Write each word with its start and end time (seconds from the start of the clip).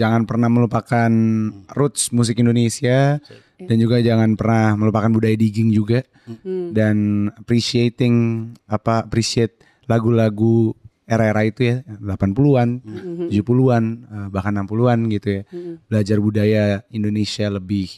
jangan 0.00 0.24
pernah 0.24 0.48
melupakan 0.48 1.12
roots 1.76 2.08
musik 2.16 2.40
Indonesia. 2.40 3.20
Dan 3.60 3.76
juga 3.76 4.00
jangan 4.00 4.40
pernah 4.40 4.72
melupakan 4.72 5.12
budaya 5.12 5.36
digging 5.36 5.68
juga. 5.68 6.00
Dan 6.72 7.28
appreciating 7.36 8.14
apa 8.64 9.04
appreciate 9.04 9.60
lagu-lagu 9.84 10.72
era-era 11.04 11.42
itu 11.42 11.66
ya 11.66 11.76
80-an, 11.98 12.68
70-an, 13.28 13.84
eh, 14.06 14.28
bahkan 14.30 14.54
60-an 14.62 14.98
gitu 15.10 15.28
ya. 15.28 15.42
Belajar 15.90 16.16
budaya 16.22 16.64
Indonesia 16.88 17.50
lebih 17.50 17.90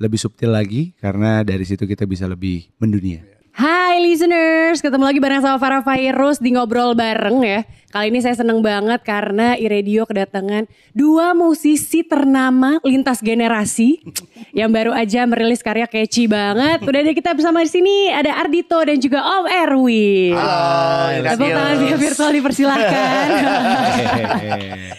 lebih 0.00 0.18
subtil 0.18 0.50
lagi 0.50 0.90
karena 0.98 1.46
dari 1.46 1.62
situ 1.62 1.86
kita 1.86 2.02
bisa 2.08 2.26
lebih 2.26 2.66
mendunia. 2.82 3.33
Hai 3.54 4.02
listeners, 4.02 4.82
ketemu 4.82 5.06
lagi 5.06 5.22
bareng 5.22 5.38
sama 5.38 5.62
Farah 5.62 5.86
Fairuz 5.86 6.42
di 6.42 6.58
Ngobrol 6.58 6.98
Bareng 6.98 7.38
ya. 7.38 7.62
Kali 7.94 8.10
ini 8.10 8.18
saya 8.18 8.34
seneng 8.34 8.58
banget 8.66 9.06
karena 9.06 9.54
iRadio 9.54 10.10
kedatangan 10.10 10.66
dua 10.90 11.38
musisi 11.38 12.02
ternama 12.02 12.82
lintas 12.82 13.22
generasi 13.22 14.02
yang 14.58 14.74
baru 14.74 14.90
aja 14.90 15.22
merilis 15.30 15.62
karya 15.62 15.86
catchy 15.86 16.26
banget. 16.26 16.82
Udah 16.82 16.98
ada 17.06 17.14
kita 17.14 17.30
bersama 17.30 17.62
di 17.62 17.70
sini 17.70 18.10
ada 18.10 18.42
Ardito 18.42 18.82
dan 18.82 18.98
juga 18.98 19.22
Om 19.22 19.46
Erwin. 19.46 20.34
Halo, 20.34 21.22
Tepuk 21.22 21.50
tangan 21.54 21.94
virtual 21.94 22.30
dipersilahkan. 22.34 23.26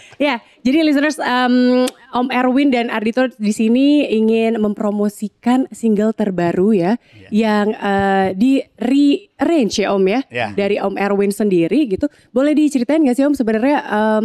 ya, 0.16 0.40
jadi 0.64 0.82
listeners, 0.82 1.16
um, 1.20 1.86
Om 2.16 2.32
Erwin 2.32 2.72
dan 2.72 2.88
Ardito 2.88 3.28
di 3.36 3.52
sini 3.52 4.08
ingin 4.08 4.56
mempromosikan 4.56 5.68
single 5.70 6.16
terbaru 6.16 6.72
ya, 6.72 6.92
yang 7.28 7.76
uh, 7.76 8.32
di 8.32 8.64
rearrange 8.80 9.84
ya 9.84 9.92
Om 9.92 10.04
ya, 10.08 10.20
Ya. 10.32 10.46
dari 10.56 10.80
Om 10.80 10.96
Erwin 10.96 11.30
sendiri 11.30 11.86
gitu. 11.86 12.08
Boleh 12.32 12.56
diceritain 12.56 13.04
gak 13.04 13.16
sih 13.20 13.24
Om 13.28 13.36
sebenarnya 13.36 13.78
um, 13.86 14.24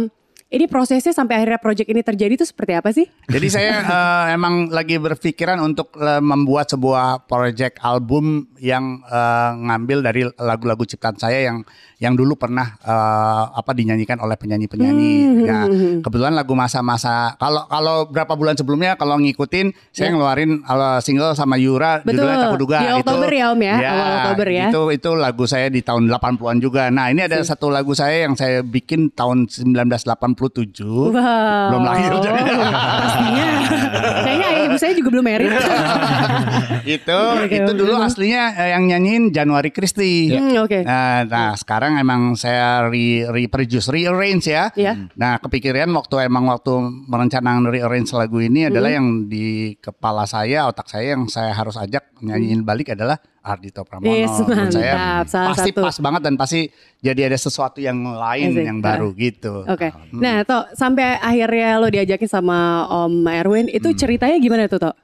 ini 0.52 0.68
prosesnya 0.68 1.16
sampai 1.16 1.40
akhirnya 1.40 1.56
project 1.56 1.88
ini 1.88 2.04
terjadi 2.04 2.32
itu 2.36 2.44
seperti 2.44 2.72
apa 2.76 2.92
sih? 2.92 3.08
Jadi 3.26 3.48
saya 3.48 3.72
eh, 3.96 4.24
emang 4.36 4.68
lagi 4.68 5.00
berpikiran 5.00 5.56
untuk 5.64 5.96
eh, 5.96 6.20
membuat 6.20 6.68
sebuah 6.68 7.24
project 7.24 7.80
album 7.80 8.52
yang 8.60 9.00
eh, 9.08 9.50
ngambil 9.56 9.98
dari 10.04 10.22
lagu-lagu 10.36 10.84
ciptaan 10.84 11.16
saya 11.16 11.48
yang 11.48 11.64
yang 11.96 12.12
dulu 12.12 12.36
pernah 12.36 12.76
eh, 12.84 13.44
apa 13.56 13.72
dinyanyikan 13.72 14.20
oleh 14.20 14.36
penyanyi-penyanyi. 14.36 15.14
Nah, 15.48 15.64
kebetulan 16.04 16.36
lagu 16.36 16.52
masa-masa 16.52 17.32
kalau 17.40 17.64
kalau 17.70 17.96
berapa 18.12 18.36
bulan 18.36 18.58
sebelumnya 18.58 19.00
kalau 19.00 19.16
ngikutin 19.22 19.72
saya 19.88 20.12
ngeluarin 20.12 20.60
eh, 20.60 21.00
single 21.00 21.32
sama 21.32 21.56
Yura 21.56 22.04
Betul. 22.04 22.20
judulnya 22.20 22.36
Tak 22.36 22.50
Kuduga 22.52 22.76
Di 22.82 22.88
Oktober 23.00 23.30
ya, 23.32 23.44
Om, 23.56 23.60
ya? 23.64 23.76
Awal 23.80 24.08
Oktober 24.20 24.46
ya. 24.52 24.66
Itu 24.68 24.82
itu 24.92 25.10
lagu 25.16 25.44
saya 25.48 25.72
di 25.72 25.80
tahun 25.80 26.12
80-an 26.12 26.58
juga. 26.60 26.92
Nah, 26.92 27.08
ini 27.08 27.24
ada 27.24 27.40
satu 27.40 27.72
lagu 27.72 27.96
saya 27.96 28.28
yang 28.28 28.36
saya 28.36 28.60
bikin 28.60 29.14
tahun 29.16 29.48
1987. 30.42 30.82
Wow. 30.82 31.68
Belum 31.70 31.82
lahir 31.86 32.12
jadi. 32.18 32.42
Pastinya. 32.42 33.46
Kayaknya 34.22 34.46
ayah 34.48 34.62
ibu 34.66 34.76
saya 34.76 34.92
juga 34.96 35.08
belum 35.12 35.24
married. 35.24 35.52
itu 36.98 37.18
Oke, 37.38 37.56
itu 37.56 37.70
oke. 37.70 37.78
dulu 37.78 37.94
aslinya 37.98 38.42
eh, 38.58 38.68
yang 38.74 38.84
nyanyiin 38.88 39.24
Januari 39.30 39.70
Christie. 39.70 40.34
Hmm, 40.34 40.62
Oke. 40.64 40.82
Nah, 40.82 41.22
nah, 41.24 41.50
sekarang 41.54 41.98
emang 41.98 42.34
saya 42.34 42.86
re 42.88 43.26
reproduce, 43.28 43.88
rearrange 43.88 44.50
ya. 44.50 44.70
Iya. 44.74 45.10
Nah, 45.14 45.38
kepikiran 45.38 45.90
waktu 45.94 46.26
emang 46.26 46.50
waktu 46.50 46.72
merencanakan 47.06 47.68
rearrange 47.68 48.10
lagu 48.12 48.38
ini 48.38 48.66
adalah 48.66 48.90
Hmm. 48.92 48.98
yang 48.98 49.08
di 49.24 49.46
kepala 49.78 50.28
saya, 50.28 50.66
otak 50.66 50.90
saya 50.90 51.14
yang 51.16 51.24
saya 51.26 51.54
harus 51.54 51.78
ajak 51.78 52.12
nyanyiin 52.20 52.60
balik 52.62 52.92
adalah 52.92 53.16
Ardito 53.42 53.82
Pramono. 53.82 54.06
Hmm. 54.06 54.16
Yes, 54.16 54.34
Menurut 54.38 54.70
saya 54.70 54.94
mantap. 54.94 55.24
Salah 55.28 55.48
pasti 55.50 55.70
satu. 55.70 55.80
pas 55.80 55.96
banget 56.00 56.20
dan 56.22 56.34
pasti 56.36 56.60
jadi 56.98 57.20
ada 57.24 57.34
sesuatu 57.36 57.78
yang 57.78 57.98
lain 58.08 58.48
Asik. 58.52 58.64
yang 58.64 58.78
baru 58.78 59.08
gitu. 59.12 59.66
Oke. 59.66 59.90
Hmm. 59.90 60.16
Nah, 60.16 60.36
Tok, 60.42 60.72
sampai 60.72 61.18
akhirnya 61.18 61.76
lo 61.76 61.86
diajakin 61.86 62.30
sama 62.30 62.58
Om 62.86 63.26
Erwin, 63.26 63.66
itu 63.66 63.84
Hmm. 63.84 63.98
ceritanya 63.98 64.36
gimana 64.36 64.64
tuh, 64.66 64.78
Tok? 64.80 64.94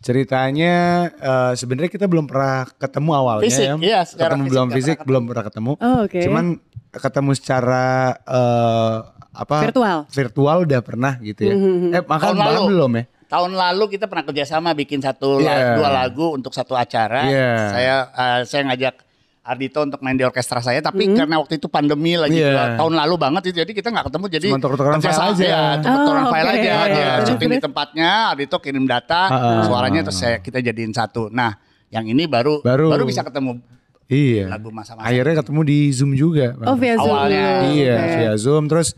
Ceritanya 0.00 0.74
eh, 1.12 1.52
sebenarnya 1.54 1.90
kita 1.90 2.06
belum 2.06 2.24
pernah 2.24 2.64
ketemu 2.72 3.10
awalnya 3.12 3.44
Fisik, 3.44 3.66
ya. 3.66 3.74
iya, 3.78 4.00
secara 4.02 4.32
ketemu 4.32 4.40
fisik 4.40 4.48
belum 4.48 4.68
fisik, 4.70 4.96
pernah 4.96 5.04
belum 5.04 5.22
pernah 5.26 5.44
ketemu. 5.44 5.72
Oh, 5.76 5.98
oke. 6.02 6.20
Cuman 6.20 6.44
ketemu 6.90 7.30
secara 7.34 7.84
eh, 8.24 8.96
apa? 9.30 9.56
Virtual. 9.62 9.98
Hmm, 10.00 10.10
Virtual 10.10 10.56
udah 10.64 10.80
pernah 10.80 11.12
gitu 11.20 11.40
ya. 11.42 11.52
Eh 11.52 12.02
makan 12.02 12.08
Tahun 12.32 12.36
bahkan 12.38 12.54
lalu. 12.56 12.68
belum 12.72 12.90
ya? 12.96 13.04
Tahun 13.30 13.50
lalu 13.50 13.84
kita 13.88 14.04
pernah 14.04 14.26
kerjasama 14.26 14.74
bikin 14.74 14.98
satu 14.98 15.38
la- 15.38 15.54
Iya. 15.54 15.74
dua 15.78 15.88
lagu 15.88 16.34
untuk 16.34 16.50
satu 16.50 16.74
acara. 16.74 17.24
Iya. 17.24 17.50
Saya 17.70 17.94
eh, 18.10 18.40
saya 18.44 18.62
ngajak 18.66 18.94
Ardito 19.40 19.80
untuk 19.80 19.98
main 20.00 20.14
di 20.14 20.22
orkestra 20.22 20.60
saya, 20.60 20.78
tapi 20.78 21.08
karena 21.10 21.40
waktu 21.40 21.56
itu 21.56 21.66
pandemi 21.66 22.12
lagi 22.12 22.36
Iya. 22.36 22.52
dua- 22.52 22.70
tahun 22.76 22.94
lalu 22.98 23.14
banget 23.16 23.42
itu, 23.48 23.54
jadi 23.56 23.72
kita 23.72 23.88
nggak 23.88 24.06
ketemu. 24.06 24.26
Jadi 24.28 24.46
Cuma 24.46 24.60
tuker-tukeran 24.60 25.00
file 25.00 25.22
aja. 25.24 25.42
ya, 25.42 25.62
tuker-tukeran 25.80 26.22
Oh, 26.22 26.30
file 26.30 26.50
aja. 26.50 26.58
Iya, 26.60 26.76
Dia 26.84 26.92
iya. 26.92 27.10
syuting 27.24 27.38
di 27.40 27.56
Terus? 27.56 27.64
tempatnya, 27.64 28.10
Ardito 28.30 28.56
kirim 28.58 28.84
data, 28.84 29.20
Ah, 29.26 29.62
suaranya 29.64 30.00
terus 30.04 30.18
saya 30.18 30.36
kita 30.38 30.60
jadiin 30.60 30.92
satu. 30.92 31.32
Nah, 31.32 31.56
yang 31.88 32.04
ini 32.04 32.26
baru 32.26 32.60
Baru. 32.60 32.92
baru, 32.92 33.08
bisa 33.08 33.22
ketemu 33.22 33.58
Iya. 34.06 34.50
lagu 34.50 34.68
masa-masa. 34.68 35.08
Akhirnya 35.08 35.34
ketemu 35.40 35.60
di 35.64 35.78
Zoom 35.88 36.12
juga. 36.12 36.46
Oh, 36.60 36.76
via 36.76 36.94
Zoom. 36.94 37.08
Awalnya. 37.08 37.46
Iya, 37.64 37.94
Oke. 37.96 38.14
via 38.18 38.32
Zoom 38.36 38.64
terus 38.66 38.88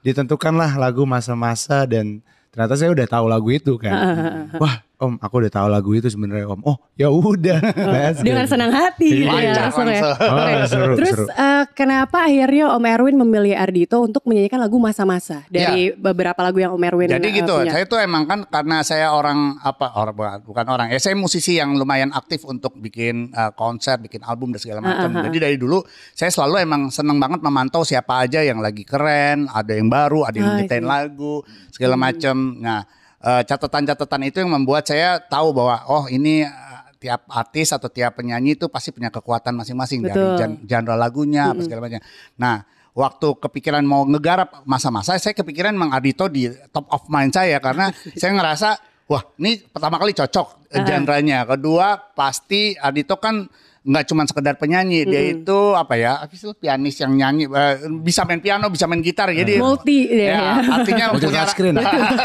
ditentukanlah 0.00 0.70
lagu 0.74 1.04
masa-masa 1.04 1.86
dan 1.86 2.20
ternyata 2.52 2.76
saya 2.76 2.92
udah 2.92 3.06
tahu 3.08 3.26
lagu 3.32 3.48
itu 3.48 3.80
kan. 3.80 3.96
Wah, 4.60 4.84
Om, 5.02 5.18
aku 5.18 5.34
udah 5.42 5.50
tahu 5.50 5.66
lagu 5.66 5.90
itu 5.92 6.06
sebenarnya 6.06 6.46
Om. 6.46 6.62
Oh, 6.62 6.78
ya 6.94 7.10
udah. 7.10 7.58
Dengan 8.22 8.46
senang 8.46 8.70
hati 8.70 9.26
gitu 9.26 9.34
ya 9.34 9.50
langsung 9.58 9.90
ya. 9.90 10.14
Oh, 10.14 10.62
seru, 10.64 10.94
Terus 10.94 11.16
seru. 11.18 11.26
eh, 11.26 11.64
kenapa 11.74 12.22
akhirnya 12.22 12.70
Om 12.70 12.84
Erwin 12.86 13.16
memilih 13.18 13.58
Ardito 13.58 13.98
untuk 13.98 14.22
menyanyikan 14.24 14.62
lagu 14.62 14.78
masa-masa 14.78 15.42
dari 15.50 15.90
beberapa 15.90 16.38
lagu 16.38 16.56
yang 16.56 16.70
Om 16.72 16.84
Erwin. 16.86 17.10
Jadi 17.10 17.28
eh, 17.28 17.34
gitu, 17.42 17.50
punya? 17.58 17.72
saya 17.74 17.84
tuh 17.84 17.98
emang 17.98 18.30
kan 18.30 18.46
karena 18.46 18.80
saya 18.80 19.10
orang 19.10 19.58
apa 19.58 19.90
orang 19.92 20.14
bukan- 20.40 20.70
orang, 20.70 20.86
ya 20.88 21.02
saya 21.02 21.18
musisi 21.18 21.58
yang 21.58 21.74
lumayan 21.74 22.14
aktif 22.14 22.46
untuk 22.46 22.78
bikin 22.78 23.34
uh, 23.34 23.50
konser, 23.52 23.98
bikin 23.98 24.22
album 24.22 24.54
dan 24.54 24.62
segala 24.62 24.78
macam. 24.78 25.18
Jadi 25.18 25.38
dari 25.42 25.56
dulu 25.58 25.82
saya 26.14 26.30
selalu 26.30 26.62
emang 26.62 26.82
seneng 26.88 27.18
banget 27.18 27.42
memantau 27.42 27.82
siapa 27.82 28.22
aja 28.22 28.38
yang 28.38 28.62
lagi 28.62 28.86
keren, 28.86 29.50
ada 29.50 29.74
yang 29.74 29.90
baru, 29.90 30.22
ada 30.22 30.36
yang 30.36 30.46
Ah, 30.46 30.56
nyiptain 30.56 30.86
lagu 30.86 31.42
segala 31.68 31.98
macam. 31.98 32.36
Nah 32.54 32.86
eh, 33.22 33.42
catatan-catatan 33.46 34.22
itu 34.28 34.42
yang 34.42 34.50
membuat 34.50 34.90
saya 34.90 35.22
tahu 35.22 35.54
bahwa 35.54 35.86
oh 35.86 36.04
ini 36.10 36.44
eh, 36.44 36.80
tiap 37.02 37.26
artis 37.30 37.74
atau 37.74 37.90
tiap 37.90 38.14
penyanyi 38.18 38.54
itu 38.54 38.70
pasti 38.70 38.94
punya 38.94 39.10
kekuatan 39.10 39.58
masing-masing 39.58 40.06
dari 40.06 40.22
genre 40.66 40.94
lagunya 40.94 41.50
apa 41.50 41.66
segala 41.66 41.82
macam. 41.82 42.02
Nah, 42.38 42.62
waktu 42.94 43.28
kepikiran 43.42 43.82
mau 43.82 44.06
ngegarap 44.06 44.62
masa-masa, 44.62 45.18
saya 45.18 45.34
kepikiran 45.34 45.74
Mang 45.74 45.90
Ardito 45.90 46.30
di 46.30 46.46
top 46.70 46.86
of 46.92 47.10
mind 47.10 47.34
saya 47.34 47.58
karena 47.58 47.90
saya 48.20 48.30
ngerasa 48.38 48.68
wah 49.10 49.22
ini 49.42 49.58
pertama 49.66 49.98
kali 49.98 50.14
cocok 50.14 50.70
eh, 50.70 50.84
genre-nya. 50.86 51.42
Kedua 51.48 51.98
pasti 52.14 52.78
Ardito 52.78 53.18
kan 53.18 53.50
nggak 53.82 54.04
cuma 54.06 54.22
sekedar 54.22 54.54
penyanyi, 54.54 55.02
dia 55.02 55.22
itu 55.32 55.58
apa 55.72 55.94
ya, 55.94 56.16
apa 56.16 56.30
sih 56.30 56.46
pianis 56.52 56.94
yang 56.96 57.12
nyanyi, 57.12 57.44
eh, 57.44 57.74
bisa 57.98 58.22
main 58.22 58.38
piano, 58.38 58.66
bisa 58.66 58.86
main 58.86 58.98
gitar, 58.98 59.26
jadi 59.28 59.58
Multi 59.58 60.06
ya. 60.06 60.30
ya, 60.30 60.42
artinya 60.72 61.04
Multi 61.10 61.24
punya 61.24 61.42
touchscreen. 61.42 61.74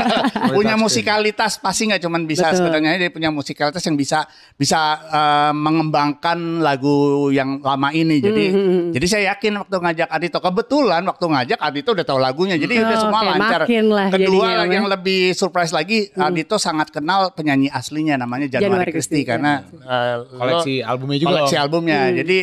punya 0.53 0.75
musikalitas 0.75 1.57
pasti 1.57 1.89
nggak 1.89 1.97
cuma 1.99 2.21
bisa 2.21 2.47
Betul. 2.47 2.57
sekedar 2.61 2.79
nyanyi, 2.79 2.97
dia 2.99 3.09
punya 3.09 3.29
musikalitas 3.29 3.81
yang 3.81 3.95
bisa 3.95 4.29
bisa 4.53 4.79
eh, 5.03 5.51
mengembangkan 5.51 6.37
lagu 6.59 6.95
yang 7.29 7.57
lama 7.59 7.89
ini. 7.89 8.19
Jadi 8.19 8.45
Hmm, 8.47 8.89
jadi 8.89 9.05
saya 9.05 9.23
yakin 9.31 9.57
waktu 9.57 9.75
ngajak 9.77 10.07
Adito 10.09 10.39
kebetulan 10.39 11.01
waktu 11.03 11.25
ngajak 11.25 11.59
Adito 11.59 11.89
udah 11.91 12.05
tahu 12.05 12.19
lagunya. 12.19 12.55
Jadi 12.55 12.73
Oh, 12.75 12.83
udah 12.83 12.97
semua 12.99 13.19
oke, 13.19 13.29
lancar. 13.29 13.61
lah 13.65 14.07
Kedua 14.07 14.45
jadinya, 14.45 14.51
ya. 14.59 14.71
yang 14.71 14.85
lebih 14.85 15.21
surprise 15.33 15.71
lagi 15.71 16.09
Adito 16.13 16.55
sangat 16.55 16.89
kenal 16.89 17.31
penyanyi 17.31 17.67
aslinya 17.67 18.15
namanya 18.15 18.45
Januari 18.47 18.87
Januari 18.87 18.91
Christie, 18.91 19.21
Christie 19.21 19.23
ya. 19.23 19.29
karena 19.33 19.51
eh, 19.83 20.15
Koleksi 20.29 20.73
lo- 20.75 20.85
albumnya 20.87 21.17
juga, 21.17 21.29
Koleksi 21.33 21.46
Om. 21.49 21.61
albumnya. 21.61 22.01
Hmm. 22.05 22.17
Jadi 22.17 22.37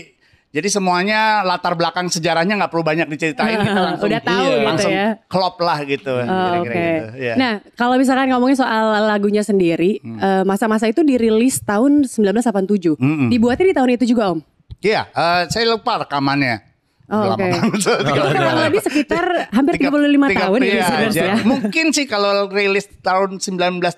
jadi 0.49 0.69
semuanya 0.71 1.43
latar 1.43 1.75
belakang 1.75 2.07
sejarahnya 2.07 2.55
nggak 2.55 2.71
perlu 2.71 2.81
banyak 2.81 3.11
diceritain 3.11 3.59
kita 3.59 3.75
langsung 3.91 4.07
Udah 4.07 4.21
tahu 4.23 4.47
gitu 4.47 4.63
langsung 4.63 4.93
ya. 4.95 5.09
klop 5.27 5.57
lah 5.59 5.79
gitu. 5.83 6.15
Oh, 6.15 6.23
kira-kira 6.23 6.63
Oke. 6.63 6.79
gitu. 6.79 7.07
Iya. 7.19 7.35
Nah, 7.35 7.53
kalau 7.75 7.95
misalkan 7.97 8.31
ngomongin 8.31 8.55
soal 8.55 8.85
lagunya 9.05 9.43
sendiri, 9.43 9.99
Hmm. 9.99 10.15
eh, 10.17 10.43
masa-masa 10.45 10.87
itu 10.87 11.03
dirilis 11.03 11.59
tahun 11.61 12.07
1987. 12.07 12.95
Mm-mm. 12.95 13.29
Dibuatnya 13.29 13.67
di 13.67 13.75
tahun 13.75 13.91
itu 13.95 14.05
juga, 14.09 14.31
Om. 14.31 14.41
Iya, 14.79 15.09
eh, 15.09 15.43
saya 15.49 15.65
lupa 15.67 15.99
rekamannya. 15.99 16.74
Oh, 17.05 17.21
lama 17.21 17.37
banget. 17.37 17.85
Itu 17.85 17.91
kurang 18.33 18.57
lebih 18.65 18.81
sekitar 18.81 19.25
hampir 19.51 19.77
35 19.77 20.25
Tiga- 20.25 20.41
tahun 20.41 20.59
ya, 20.59 20.73
iya, 20.73 20.87
jadi 21.05 21.21
ya. 21.21 21.35
Mungkin 21.45 21.87
sih 21.91 22.07
kalau 22.07 22.49
rilis 22.49 22.89
tahun 22.99 23.37
1987 23.37 23.93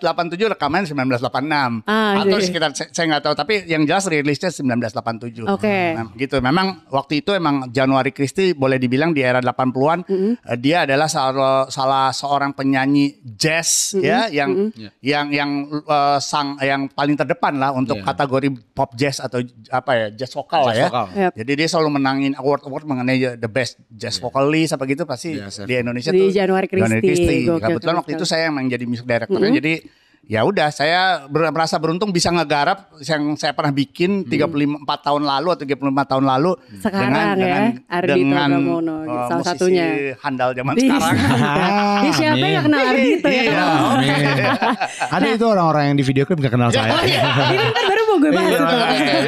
rekaman 0.49 0.83
1986 0.85 1.87
Ah, 1.87 2.19
atau 2.19 2.35
jadi- 2.35 2.43
sekitar 2.45 2.71
saya 2.75 3.07
nggak 3.07 3.23
tahu 3.23 3.35
tapi 3.37 3.63
yang 3.65 3.85
jelas 3.85 4.07
rilisnya 4.07 4.51
1987. 4.51 5.47
Oke. 5.47 5.95
Nah, 5.95 6.11
gitu. 6.15 6.41
Memang 6.41 6.83
waktu 6.89 7.21
itu 7.21 7.31
emang 7.31 7.71
Januari 7.71 8.11
Christie 8.11 8.53
boleh 8.53 8.77
dibilang 8.77 9.11
di 9.11 9.21
era 9.21 9.39
80-an 9.39 10.03
eh, 10.43 10.59
dia 10.59 10.83
adalah 10.83 11.07
salah, 11.07 11.67
salah 11.69 12.11
seorang 12.11 12.53
penyanyi 12.53 13.07
jazz 13.23 13.95
ya 13.95 14.27
yang 14.29 14.75
yang 14.99 15.31
yang 15.31 15.51
eh, 15.79 16.19
sang 16.19 16.59
yang 16.59 16.89
paling 16.89 17.15
terdepan 17.15 17.55
lah 17.55 17.71
untuk 17.71 17.97
Iya. 17.97 18.05
kategori 18.05 18.49
pop 18.73 18.91
jazz 18.93 19.19
atau 19.19 19.39
apa 19.69 19.91
ya 19.95 20.07
jazz 20.13 20.33
vokal 20.33 20.63
lah 20.65 20.75
ya. 20.75 20.87
vokal. 20.89 21.07
Yap. 21.15 21.33
Jadi 21.35 21.53
dia 21.55 21.69
selalu 21.69 21.91
menangin 21.93 22.33
award 22.35 22.67
award 22.67 22.85
mengenai 22.97 23.17
the 23.37 23.47
best 23.47 23.77
jazz 23.89 24.17
vocalist 24.17 24.73
apa 24.73 24.85
gitu 24.85 25.05
pasti 25.05 25.37
Iya, 25.37 25.53
di 25.63 25.75
Indonesia 25.77 26.09
Di 26.09 26.19
tuh 26.19 26.29
Januari 26.31 26.67
Christie. 26.67 27.45
Gokil, 27.45 27.61
Kebetulan 27.61 27.77
keren 27.83 27.97
waktu 27.99 28.13
itu 28.15 28.25
saya 28.25 28.49
yang 28.49 28.57
menjadi 28.57 28.85
music 28.85 29.05
directornya 29.05 29.53
jadi 29.55 29.75
ya 30.27 30.43
udah 30.43 30.69
saya 30.69 31.01
ber- 31.25 31.47
merasa 31.49 31.77
beruntung 31.77 32.11
bisa 32.11 32.29
ngegarap 32.29 32.91
yang 32.99 33.37
saya 33.37 33.55
pernah 33.55 33.71
bikin 33.71 34.27
35 34.27 34.83
4 34.83 35.07
tahun 35.07 35.23
lalu 35.23 35.49
atau 35.53 35.63
35 35.63 35.87
tahun 36.05 36.25
lalu 36.27 36.51
Sekarang 36.77 37.39
ya, 37.39 37.59
Ardhito 37.87 38.35
Pramono, 38.35 38.97
uh, 38.97 39.31
salah 39.31 39.39
musisi 39.39 39.47
satunya. 39.47 39.87
handal 40.19 40.51
zaman 40.51 40.75
Di- 40.75 40.83
sekarang. 40.83 41.15
ya 42.03 42.11
siapa 42.13 42.43
yang 42.45 42.65
kenal 42.65 42.81
Ardito 42.83 43.29
ya? 43.29 43.43
Iya. 43.45 43.63
Amin. 43.63 44.11
Ada 45.15 45.27
itu 45.31 45.45
orang-orang 45.47 45.83
yang 45.85 45.97
di 45.97 46.05
video 46.05 46.23
klip 46.25 46.39
gak 46.41 46.51
kenal 46.53 46.71
saya. 46.75 46.91
Ini 47.47 47.67
kan 47.71 47.85
baru 47.87 48.03
mau 48.17 48.25
gue 48.25 48.33
bahas 48.33 48.49
Iya, 48.49 48.61
itu. 48.65 48.77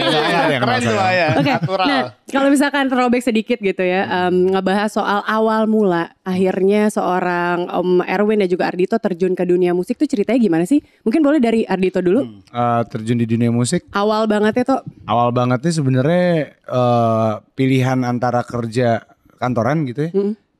Iya, 0.08 0.58
Keren 0.64 0.80
tuh 0.80 0.96
ya. 0.96 1.28
Oke, 1.36 1.52
nah 1.84 2.00
kalau 2.32 2.48
misalkan 2.48 2.84
throwback 2.88 3.20
sedikit 3.20 3.60
gitu 3.60 3.84
ya, 3.84 4.28
em, 4.28 4.48
ngebahas 4.48 4.88
soal 4.88 5.20
awal 5.28 5.68
mula 5.68 6.16
akhirnya 6.24 6.88
seorang 6.88 7.68
Om 7.68 8.00
Erwin 8.08 8.40
dan 8.40 8.48
juga 8.48 8.72
Ardito 8.72 8.96
terjun 8.96 9.36
ke 9.36 9.44
dunia 9.44 9.76
musik 9.76 10.00
tuh 10.00 10.08
ceritanya 10.08 10.40
gimana 10.40 10.64
sih? 10.64 10.80
Mungkin 11.04 11.20
boleh 11.20 11.38
dari 11.38 11.68
Ardito 11.68 12.00
dulu. 12.00 12.24
Eh, 12.48 12.82
terjun 12.88 13.20
di 13.20 13.28
dunia 13.28 13.52
musik 13.52 13.84
Awal 13.92 14.24
bangetnya 14.24 14.64
tuh, 14.64 14.80
awal 15.04 15.28
banget 15.36 15.60
nih 15.68 15.74
sebenarnya 15.76 16.26
eh, 16.64 17.32
pilihan 17.52 18.00
antara 18.08 18.40
kerja 18.40 19.04
kantoran 19.36 19.84
gitu 19.84 20.08
ya 20.08 20.12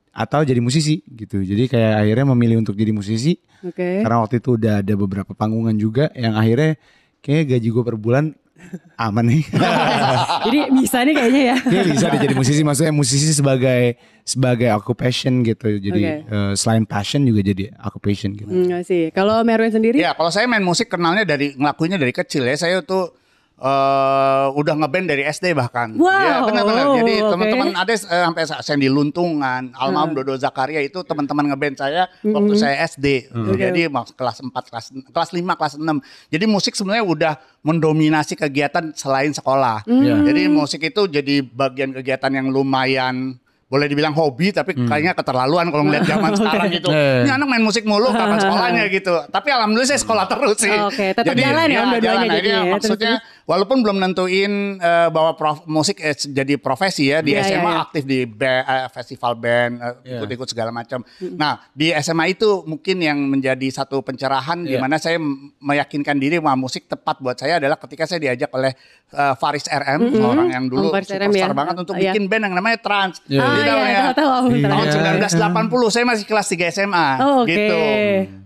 atau 0.09 0.43
jadi 0.43 0.59
musisi 0.59 0.99
gitu. 1.07 1.39
Jadi 1.39 1.71
kayak 1.71 2.03
akhirnya 2.03 2.25
memilih 2.35 2.59
untuk 2.59 2.75
jadi 2.75 2.91
musisi 2.91 3.39
oke. 3.63 4.03
karena 4.03 4.17
waktu 4.19 4.43
itu 4.43 4.59
udah 4.59 4.83
ada 4.83 4.93
beberapa 4.99 5.31
panggungan 5.31 5.79
juga 5.79 6.11
yang 6.11 6.35
akhirnya 6.35 6.75
kayak 7.19 7.55
gaji 7.55 7.67
gue 7.71 7.83
per 7.83 7.97
bulan 7.99 8.35
aman 8.99 9.25
nih. 9.31 9.43
Jadi 10.45 10.59
bisa 10.75 10.97
nih 11.07 11.13
kayaknya 11.15 11.41
ya. 11.41 11.57
Dia 11.63 11.81
bisa 11.87 12.05
deh 12.11 12.19
jadi 12.19 12.35
musisi 12.35 12.61
maksudnya 12.61 12.93
musisi 12.93 13.31
sebagai 13.31 13.95
sebagai 14.27 14.69
occupation 14.75 15.41
gitu. 15.47 15.79
Jadi 15.79 16.01
Oke. 16.03 16.27
eh, 16.27 16.51
selain 16.59 16.83
passion 16.83 17.23
juga 17.23 17.39
jadi 17.39 17.71
occupation 17.79 18.35
gitu. 18.35 18.51
Hmm, 18.51 18.75
I 18.75 18.83
see. 18.83 19.09
Kalau 19.15 19.39
Om 19.39 19.47
Erwin 19.47 19.71
sendiri? 19.71 19.97
Ya, 19.97 20.11
kalau 20.11 20.29
saya 20.29 20.45
main 20.45 20.61
musik 20.61 20.91
kenalnya 20.91 21.23
dari 21.23 21.55
ngelakuinnya 21.55 21.97
dari 21.97 22.11
kecil 22.11 22.43
ya. 22.45 22.55
Saya 22.59 22.83
tuh 22.83 23.15
eh 23.59 24.45
udah 24.51 24.73
ngeband 24.73 25.05
dari 25.05 25.23
SD 25.25 25.51
bahkan. 25.51 25.91
Wow, 25.93 26.07
Ya, 26.07 26.35
benar-benar. 26.41 26.85
oh, 26.85 26.95
Jadi 26.97 27.13
oke. 27.17 27.29
teman-teman 27.29 27.67
ada 27.73 27.91
eh, 27.91 27.99
sampai 27.99 28.43
sa- 28.43 28.61
Sandy 28.61 28.87
Luntungan, 28.87 29.71
Almarhum 29.73 30.15
Dodo 30.15 30.33
Zakaria 30.33 30.79
itu 30.79 30.99
teman-teman 31.01 31.43
ngeband 31.45 31.75
saya 31.77 32.07
waktu 32.21 32.53
saya 32.55 32.75
SD. 32.85 33.27
Jadi 33.53 33.81
mas- 33.87 34.11
kelas 34.11 34.39
4, 34.39 34.51
kelas 34.65 34.85
kelas 35.05 35.29
5, 35.29 35.53
kelas 35.53 35.73
6. 35.75 35.99
Jadi 36.27 36.45
musik 36.45 36.73
sebenarnya 36.73 37.03
udah 37.03 37.33
mendominasi 37.61 38.33
kegiatan 38.33 38.91
selain 38.93 39.31
sekolah. 39.31 39.83
Iya. 39.85 40.23
Jadi 40.23 40.41
musik 40.47 40.81
itu 40.81 41.05
jadi 41.05 41.43
bagian 41.43 41.91
kegiatan 41.91 42.31
yang 42.31 42.47
lumayan 42.47 43.35
boleh 43.69 43.85
dibilang 43.85 44.17
hobi 44.17 44.49
tapi 44.49 44.73
kayaknya 44.73 45.13
keterlaluan 45.13 45.69
kalau 45.69 45.85
ngeliat 45.85 46.01
zaman 46.01 46.33
sekarang 46.41 46.73
gitu. 46.73 46.89
Eh. 46.89 47.21
Ini 47.21 47.31
anak 47.31 47.45
main 47.47 47.61
musik 47.61 47.85
mulu 47.85 48.09
kapan 48.09 48.41
sekolahnya 48.43 48.89
gitu. 48.89 49.13
Tapi 49.29 49.45
alhamdulillah 49.47 49.85
saya 49.87 50.01
sekolah 50.01 50.25
terus 50.25 50.57
sih. 50.57 50.73
Oke, 50.73 51.13
tetap 51.13 51.37
jalan 51.37 51.67
ya, 51.67 51.85
dua-duanya 51.85 52.01
jalan. 52.01 52.25
jadinya 52.25 52.33
Akhirnya 52.33 52.57
ya, 52.57 52.73
maksudnya 52.73 53.13
terus-terus. 53.13 53.38
Walaupun 53.49 53.81
belum 53.81 53.97
nentuin 53.97 54.51
eh, 54.77 55.09
bahwa 55.09 55.33
prof, 55.33 55.65
musik 55.65 55.97
eh, 55.97 56.13
jadi 56.13 56.53
profesi 56.55 57.09
ya 57.09 57.19
di 57.19 57.33
Iya, 57.33 57.41
SMA 57.43 57.57
iya, 57.57 57.65
iya. 57.67 57.81
aktif 57.81 58.03
di 58.03 58.19
ba- 58.23 58.61
eh, 58.61 58.87
festival 58.89 59.33
band 59.33 59.73
eh, 59.75 59.93
Iya. 60.05 60.17
ikut-ikut 60.19 60.47
segala 60.47 60.69
macam. 60.69 61.01
Nah, 61.33 61.57
di 61.71 61.89
SMA 61.91 62.29
itu 62.29 62.61
mungkin 62.63 62.97
yang 62.99 63.17
menjadi 63.17 63.65
satu 63.73 63.99
pencerahan 63.99 64.61
di 64.61 64.77
Iya. 64.77 64.79
mana 64.79 64.95
saya 64.95 65.17
meyakinkan 65.57 66.15
diri 66.15 66.37
bahwa 66.37 66.61
musik 66.61 66.85
tepat 66.85 67.17
buat 67.17 67.33
saya 67.35 67.57
adalah 67.57 67.75
ketika 67.79 68.05
saya 68.05 68.21
diajak 68.21 68.53
oleh 68.53 68.69
eh, 69.09 69.33
Faris 69.35 69.65
RM, 69.65 70.13
orang 70.21 70.47
yang 70.51 70.63
dulu 70.67 70.93
RM 70.93 71.01
superstar 71.01 71.33
ya. 71.33 71.49
banget 71.49 71.75
untuk 71.79 71.95
Iya. 71.95 72.13
bikin 72.13 72.23
band 72.25 72.43
yang 72.45 72.53
namanya 72.53 72.77
Trans. 72.77 73.17
Iya. 73.25 73.41
Ah, 73.41 73.49
Jadi 73.49 73.57
iya, 73.59 73.73
namanya- 73.73 74.03
tahu-tahu 74.05 74.29
Om 74.29 74.45
Iya. 74.45 74.67
Tahun 74.69 74.85
Trans. 74.85 75.33
1980 75.33 75.89
saya 75.89 76.05
masih 76.05 76.25
kelas 76.27 76.47
3 76.47 76.65
SMA 76.69 77.07
Oh, 77.17 77.41
oke. 77.41 77.49
gitu. 77.49 77.77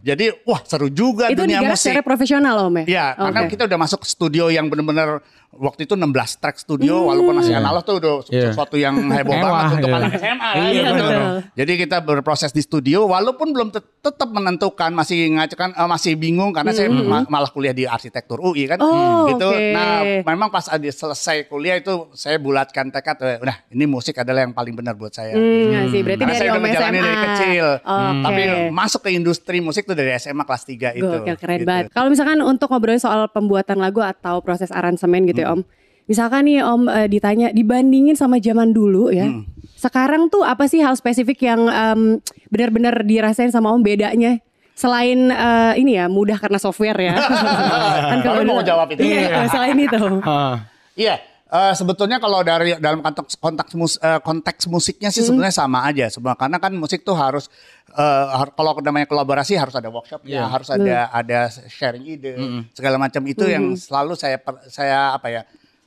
Jadi 0.04 0.26
wah 0.44 0.60
seru 0.62 0.88
juga 0.88 1.28
Itu 1.28 1.44
dunia 1.44 1.60
digarap 1.60 1.72
musik. 1.74 1.92
secara 1.92 2.02
profesional 2.02 2.56
Om 2.62 2.76
ya? 2.80 2.86
Ya, 2.86 3.06
karena 3.18 3.40
Oke. 3.42 3.50
kita 3.52 3.64
udah 3.66 3.80
masuk 3.82 4.02
studio 4.04 4.48
yang 4.48 4.68
benar-benar 4.68 4.92
மணி 4.94 5.02
நேரம் 5.02 5.24
waktu 5.56 5.84
itu 5.84 5.94
16 5.94 6.10
track 6.36 6.58
studio 6.58 7.06
walaupun 7.06 7.34
masih 7.36 7.54
analog 7.54 7.82
tuh 7.82 7.96
udah 7.96 8.14
Iya. 8.26 8.50
sesuatu 8.50 8.76
yang 8.76 8.96
heboh 9.08 9.32
banget 9.32 9.64
untuk 9.76 9.88
iya. 9.88 9.98
anak 9.98 10.12
SMA 10.16 10.50
kan, 10.50 10.56
Iya, 10.64 10.82
gitu. 10.84 10.94
betul. 10.96 11.24
Jadi 11.54 11.72
kita 11.78 11.98
berproses 12.00 12.50
di 12.50 12.60
studio 12.60 13.00
walaupun 13.06 13.48
belum 13.50 13.70
tet- 13.70 13.92
tetap 14.00 14.28
menentukan 14.28 14.90
masih 14.90 15.30
ngacekan 15.32 15.70
eh, 15.72 15.88
masih 15.88 16.14
bingung 16.14 16.50
karena 16.50 16.72
saya 16.72 16.88
ma- 16.88 17.26
malah 17.26 17.48
kuliah 17.48 17.72
di 17.72 17.86
arsitektur 17.86 18.40
UI 18.40 18.66
kan 18.66 18.78
Oh, 18.78 19.30
gitu. 19.30 19.48
oke. 19.48 19.72
Nah, 19.72 19.90
memang 20.24 20.50
pas 20.50 20.66
ada 20.66 20.84
selesai 20.84 21.46
kuliah 21.46 21.76
itu 21.76 21.92
saya 22.12 22.36
bulatkan 22.36 22.90
tekad 22.90 23.16
udah 23.40 23.58
ini 23.70 23.86
musik 23.86 24.16
adalah 24.16 24.42
yang 24.42 24.52
paling 24.52 24.74
benar 24.74 24.94
buat 24.94 25.12
saya. 25.12 25.34
Hmm, 25.34 25.70
I 25.72 25.88
see. 25.88 26.02
berarti 26.02 26.20
Karena 26.20 26.28
dari 26.28 26.40
saya 26.40 26.50
udah 26.50 26.62
menjalani 26.62 26.92
SMA. 26.94 27.06
dari 27.06 27.18
kecil. 27.24 27.66
Oke. 27.78 28.22
Tapi 28.24 28.42
masuk 28.70 29.02
ke 29.02 29.10
industri 29.12 29.58
musik 29.60 29.84
tuh 29.84 29.94
dari 29.94 30.12
SMA 30.14 30.44
kelas 30.44 30.64
3 30.66 30.92
itu. 30.94 31.06
Gokil 31.06 31.38
keren 31.38 31.58
gitu. 31.58 31.68
banget. 31.68 31.84
Kalau 31.90 32.08
misalkan 32.08 32.40
untuk 32.42 32.68
ngobrolin 32.68 32.98
soal 32.98 33.28
pembuatan 33.28 33.78
lagu 33.78 34.02
atau 34.02 34.40
proses 34.40 34.70
aransemen 34.70 35.24
gitu 35.26 35.43
ya. 35.44 35.52
Om. 35.52 35.62
Misalkan 36.08 36.48
nih 36.48 36.64
Om 36.64 36.88
eh, 36.88 37.08
ditanya 37.12 37.52
dibandingin 37.52 38.16
sama 38.16 38.40
zaman 38.40 38.72
dulu 38.72 39.12
ya. 39.12 39.28
Hmm. 39.28 39.44
Sekarang 39.76 40.32
tuh 40.32 40.48
apa 40.48 40.68
sih 40.72 40.80
hal 40.80 40.96
spesifik 40.96 41.44
yang 41.44 41.68
em, 41.68 42.24
benar-benar 42.48 43.04
dirasain 43.04 43.52
sama 43.52 43.76
Om 43.76 43.84
bedanya? 43.84 44.40
Selain 44.74 45.30
eh, 45.30 45.74
ini 45.80 46.00
ya 46.00 46.08
mudah 46.08 46.40
karena 46.40 46.58
software 46.58 46.98
ya. 46.98 47.16
kan 48.16 48.20
Kamu 48.24 48.48
mau 48.48 48.64
jawab 48.64 48.88
itu? 48.96 49.04
Iya, 49.04 49.52
selain 49.52 49.76
itu. 49.76 50.04
Iya, 50.96 51.16
eh, 51.54 51.74
sebetulnya 51.74 52.18
kalau 52.18 52.42
dari 52.42 52.74
dalam 52.78 53.00
konteks 53.00 53.38
konteks, 53.38 53.72
mus- 53.74 54.02
eh, 54.02 54.18
konteks 54.20 54.66
musiknya 54.66 55.10
Hmm. 55.10 55.16
sih 55.16 55.24
sebenarnya 55.24 55.54
sama 55.56 55.86
aja. 55.86 56.10
Semua 56.10 56.34
karena 56.34 56.58
kan 56.58 56.74
musik 56.74 57.06
tuh 57.06 57.14
harus 57.14 57.46
har- 57.94 58.50
kalau 58.52 58.74
namanya 58.82 59.06
kolaborasi 59.06 59.54
harus 59.54 59.72
ada 59.72 59.86
workshop 59.88 60.26
ya, 60.26 60.42
Iya. 60.42 60.44
harus 60.50 60.68
ada 60.68 60.98
ada 61.08 61.40
sharing 61.70 62.06
ide, 62.10 62.34
segala 62.74 62.98
macam 62.98 63.22
itu 63.24 63.46
yang 63.46 63.78
selalu 63.78 64.18
saya 64.18 64.42
saya 64.68 65.14
apa 65.14 65.30
ya 65.30 65.42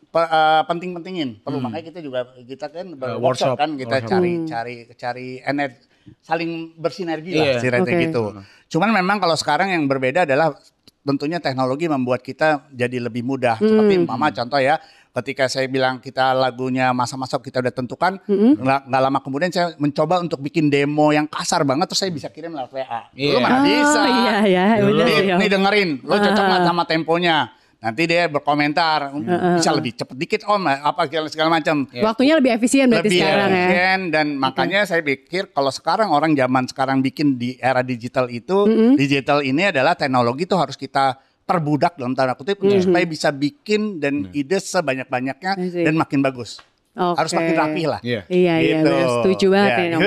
pe- 0.06 0.30
eh, 0.30 0.62
penting-pentingin. 0.64 1.42
Perlu 1.42 1.58
makanya 1.58 1.90
kita 1.90 2.00
juga 2.00 2.30
kita 2.38 2.70
kan 2.70 2.86
workshop, 2.94 3.18
workshop 3.20 3.54
kan 3.56 3.70
kita 3.74 3.96
workshop. 3.98 4.12
cari 4.12 4.32
cari 4.46 4.74
cari 4.94 5.28
energi 5.42 5.82
saling 6.22 6.50
bersinergi 6.78 7.34
lah 7.34 7.44
Iya. 7.44 7.54
istilahnya 7.58 7.82
Oke. 7.84 7.98
gitu. 8.06 8.22
Cuman 8.68 8.94
memang 8.94 9.18
kalau 9.18 9.34
sekarang 9.34 9.74
yang 9.74 9.82
berbeda 9.84 10.22
adalah 10.22 10.54
tentunya 11.02 11.38
teknologi 11.38 11.86
membuat 11.86 12.18
kita 12.20 12.66
jadi 12.68 12.98
lebih 13.00 13.22
mudah. 13.22 13.58
Seperti 13.58 13.94
mama 14.00 14.30
contoh 14.30 14.58
ya, 14.58 14.78
ketika 15.16 15.48
saya 15.48 15.64
bilang 15.64 15.96
kita 15.96 16.36
lagunya 16.36 16.92
masa-masa 16.92 17.40
kita 17.40 17.64
udah 17.64 17.72
tentukan, 17.72 18.20
nggak 18.28 18.80
nggak 18.84 19.02
lama 19.02 19.18
kemudian 19.24 19.48
saya 19.48 19.72
mencoba 19.76 20.20
untuk 20.20 20.44
bikin 20.44 20.68
demo 20.68 21.08
yang 21.08 21.24
kasar 21.24 21.64
banget 21.64 21.88
terus 21.88 22.00
saya 22.04 22.12
bisa 22.12 22.28
kirim 22.28 22.52
lewat 22.52 22.68
WA. 22.70 23.00
Iya. 23.16 23.32
Lu 23.32 23.40
mana 23.40 23.56
Oh, 23.56 23.64
bisa? 23.64 24.00
iya 24.04 24.34
ya, 24.44 24.64
bener 24.84 25.06
Nih, 25.06 25.16
Om. 25.32 25.38
nih 25.40 25.48
dengerin, 25.48 25.90
lo 26.04 26.14
cocok 26.14 26.44
nggak 26.44 26.62
sama 26.62 26.82
temponya? 26.84 27.38
Nanti 27.76 28.08
dia 28.08 28.24
berkomentar, 28.26 29.12
bisa 29.54 29.70
lebih 29.70 29.92
cepet 29.94 30.16
dikit 30.16 30.42
om, 30.48 30.64
apa 30.64 31.06
segala, 31.06 31.28
segala 31.28 31.48
macam. 31.52 31.84
Waktunya 31.86 32.34
lebih 32.40 32.56
efisien 32.56 32.88
berarti 32.88 33.04
Lebih 33.06 33.20
sekarang 33.20 33.50
ya. 33.52 33.56
efisien 33.62 34.00
dan 34.10 34.26
makanya 34.34 34.80
saya 34.88 35.04
pikir 35.04 35.52
kalau 35.52 35.68
sekarang 35.70 36.08
orang 36.08 36.32
zaman 36.34 36.64
sekarang 36.66 36.98
bikin 37.04 37.36
di 37.36 37.54
era 37.60 37.84
digital 37.84 38.26
itu, 38.32 38.64
digital 38.96 39.44
ini 39.44 39.70
adalah 39.70 39.92
teknologi 39.92 40.48
itu 40.48 40.56
harus 40.56 40.74
kita 40.74 41.20
perbudak 41.46 41.94
dalam 41.94 42.12
tanda 42.12 42.34
kutip 42.34 42.58
supaya 42.58 43.06
bisa 43.06 43.30
bikin 43.30 43.96
dan 43.96 44.26
ide 44.30 44.58
sebanyak-banyaknya 44.58 45.54
dan 45.56 45.94
makin 45.94 46.18
bagus. 46.20 46.58
Oke. 46.96 47.20
Harus 47.20 47.32
makin 47.36 47.54
rapi 47.54 47.84
lah. 47.84 48.00
Iya. 48.00 48.24
Iya 48.24 48.54
iya 48.56 48.76
Gitu. 48.80 48.88
benar 48.88 49.08
setuju 49.20 49.46
banget 49.52 49.70
Iya. 49.70 49.78
nih 49.78 49.92
Om. 49.92 50.02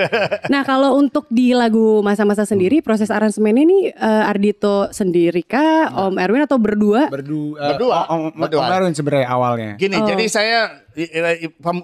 Nah 0.50 0.62
kalau 0.65 0.89
untuk 0.98 1.29
di 1.29 1.53
lagu 1.53 2.01
masa-masa 2.01 2.50
sendiri 2.50 2.81
proses 2.81 3.13
aransemennya 3.13 3.62
ini 3.62 3.79
eh, 3.93 4.24
Ardito 4.25 4.89
sendiri 4.89 5.46
kah, 5.46 5.93
Om 6.10 6.17
Erwin 6.17 6.50
atau 6.50 6.58
berdua? 6.58 7.05
Berdua. 7.08 7.77
Berdua. 7.77 8.10
Om, 8.10 8.19
om, 8.25 8.41
Berdua. 8.41 8.65
Om 8.65 8.74
Erwin 8.74 8.93
sebenarnya 8.98 9.27
awalnya. 9.29 9.72
Gini, 9.77 10.01
Oh. 10.01 10.08
jadi 10.10 10.25
saya 10.25 10.60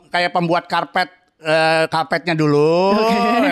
kayak 0.10 0.34
pembuat 0.34 0.66
karpet 0.66 1.14
eh, 1.46 1.86
karpetnya 1.86 2.34
dulu. 2.34 2.98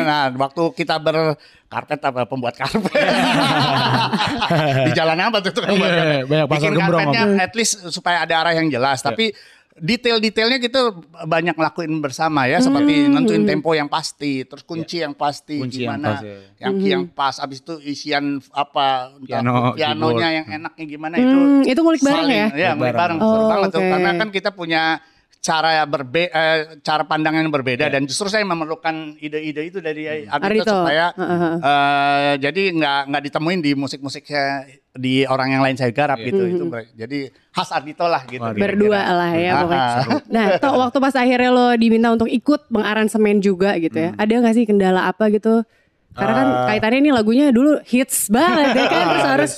Nah, 0.04 0.34
waktu 0.34 0.62
kita 0.74 0.98
berkarpet 0.98 2.00
apa 2.02 2.26
pembuat 2.26 2.54
karpet. 2.54 2.90
Di 4.88 4.92
jalan 4.92 5.18
apa 5.20 5.38
tuh 5.40 5.52
tukang 5.54 5.74
buat 5.74 5.86
Iya, 5.86 5.96
karpet? 5.96 6.24
banyak 6.26 6.46
pasar 6.46 6.60
Bikin 6.60 6.74
gembrong, 6.76 7.02
karpetnya 7.06 7.24
Om. 7.30 7.40
at 7.40 7.54
least 7.54 7.74
supaya 7.88 8.18
ada 8.20 8.34
arah 8.36 8.54
yang 8.54 8.68
jelas, 8.68 9.00
tapi 9.00 9.32
detail-detailnya 9.74 10.62
kita 10.62 10.94
banyak 11.26 11.56
lakuin 11.56 11.98
bersama 11.98 12.46
ya 12.46 12.62
seperti 12.62 13.10
nentuin 13.10 13.42
tempo 13.44 13.74
yang 13.74 13.90
pasti 13.90 14.46
terus 14.46 14.62
kunci 14.62 15.02
yang 15.02 15.18
pasti 15.18 15.58
Kunci 15.58 15.82
yang 15.82 15.98
gimana 15.98 16.10
pas, 16.12 16.22
ya. 16.22 16.38
yang 16.62 16.74
yang 16.78 17.04
pas 17.08 17.36
abis 17.42 17.58
itu 17.58 17.82
isian 17.82 18.38
apa 18.54 19.18
Piano, 19.20 19.74
pianonya 19.74 19.98
keyboard. 20.14 20.38
yang 20.38 20.48
enaknya 20.62 20.86
gimana 20.88 21.16
itu 21.18 21.26
Hmm, 21.26 21.62
itu 21.66 21.80
ngulik 21.82 22.02
bareng 22.02 22.30
ya? 22.30 22.48
ya 22.54 22.70
ngulik 22.78 22.94
bareng, 22.94 23.18
Oh, 23.18 23.66
tuh 23.66 23.82
oke. 23.82 23.90
karena 23.90 24.10
kan 24.14 24.30
kita 24.30 24.50
punya 24.54 25.02
cara 25.44 25.84
berbe 25.84 26.24
eh, 26.26 26.80
cara 26.80 27.04
pandangan 27.04 27.44
yang 27.44 27.52
berbeda 27.52 27.92
dan 27.92 28.08
justru 28.08 28.32
saya 28.32 28.42
memerlukan 28.44 29.20
ide-ide 29.20 29.68
itu 29.68 29.78
dari 29.78 30.08
Ardito, 30.24 30.40
Ardito. 30.64 30.72
supaya 30.74 31.12
Heeh. 31.12 31.54
eh, 31.60 32.34
jadi 32.40 32.64
nggak 32.72 33.00
nggak 33.06 33.24
ditemuin 33.28 33.60
di 33.60 33.72
musik-musiknya 33.76 34.46
di 34.90 35.26
orang 35.26 35.52
yang 35.52 35.62
lain 35.62 35.76
saya 35.76 35.92
garap 35.92 36.16
gitu 36.18 36.48
itu 36.48 36.64
ber- 36.64 36.88
jadi 36.94 37.28
khas 37.52 37.70
Ardito 37.70 38.06
lah 38.06 38.24
gitu 38.24 38.40
Waduh. 38.40 38.56
Berdua 38.56 39.02
lah 39.04 39.32
ya 39.34 39.52
pokoknya. 39.60 39.84
ah. 39.84 40.04
Nah, 40.26 40.46
toh 40.58 40.74
waktu 40.80 40.98
pas 40.98 41.14
akhirnya 41.14 41.50
lo 41.50 41.68
diminta 41.76 42.10
untuk 42.10 42.30
ikut 42.30 42.70
mengaransemen 42.70 43.38
juga 43.38 43.76
gitu 43.76 44.00
ya. 44.00 44.10
Ada 44.16 44.40
gak 44.40 44.56
sih 44.56 44.64
kendala 44.64 45.06
apa 45.06 45.28
gitu? 45.28 45.68
Karena 46.14 46.34
kan 46.36 46.48
Ah. 46.48 46.66
kaitannya 46.70 47.00
ini 47.02 47.12
lagunya 47.12 47.50
dulu 47.50 47.84
hits 47.84 48.30
banget 48.30 48.72
ya 48.72 48.86
kan. 48.88 49.04
Terus 49.12 49.26
harus 49.28 49.52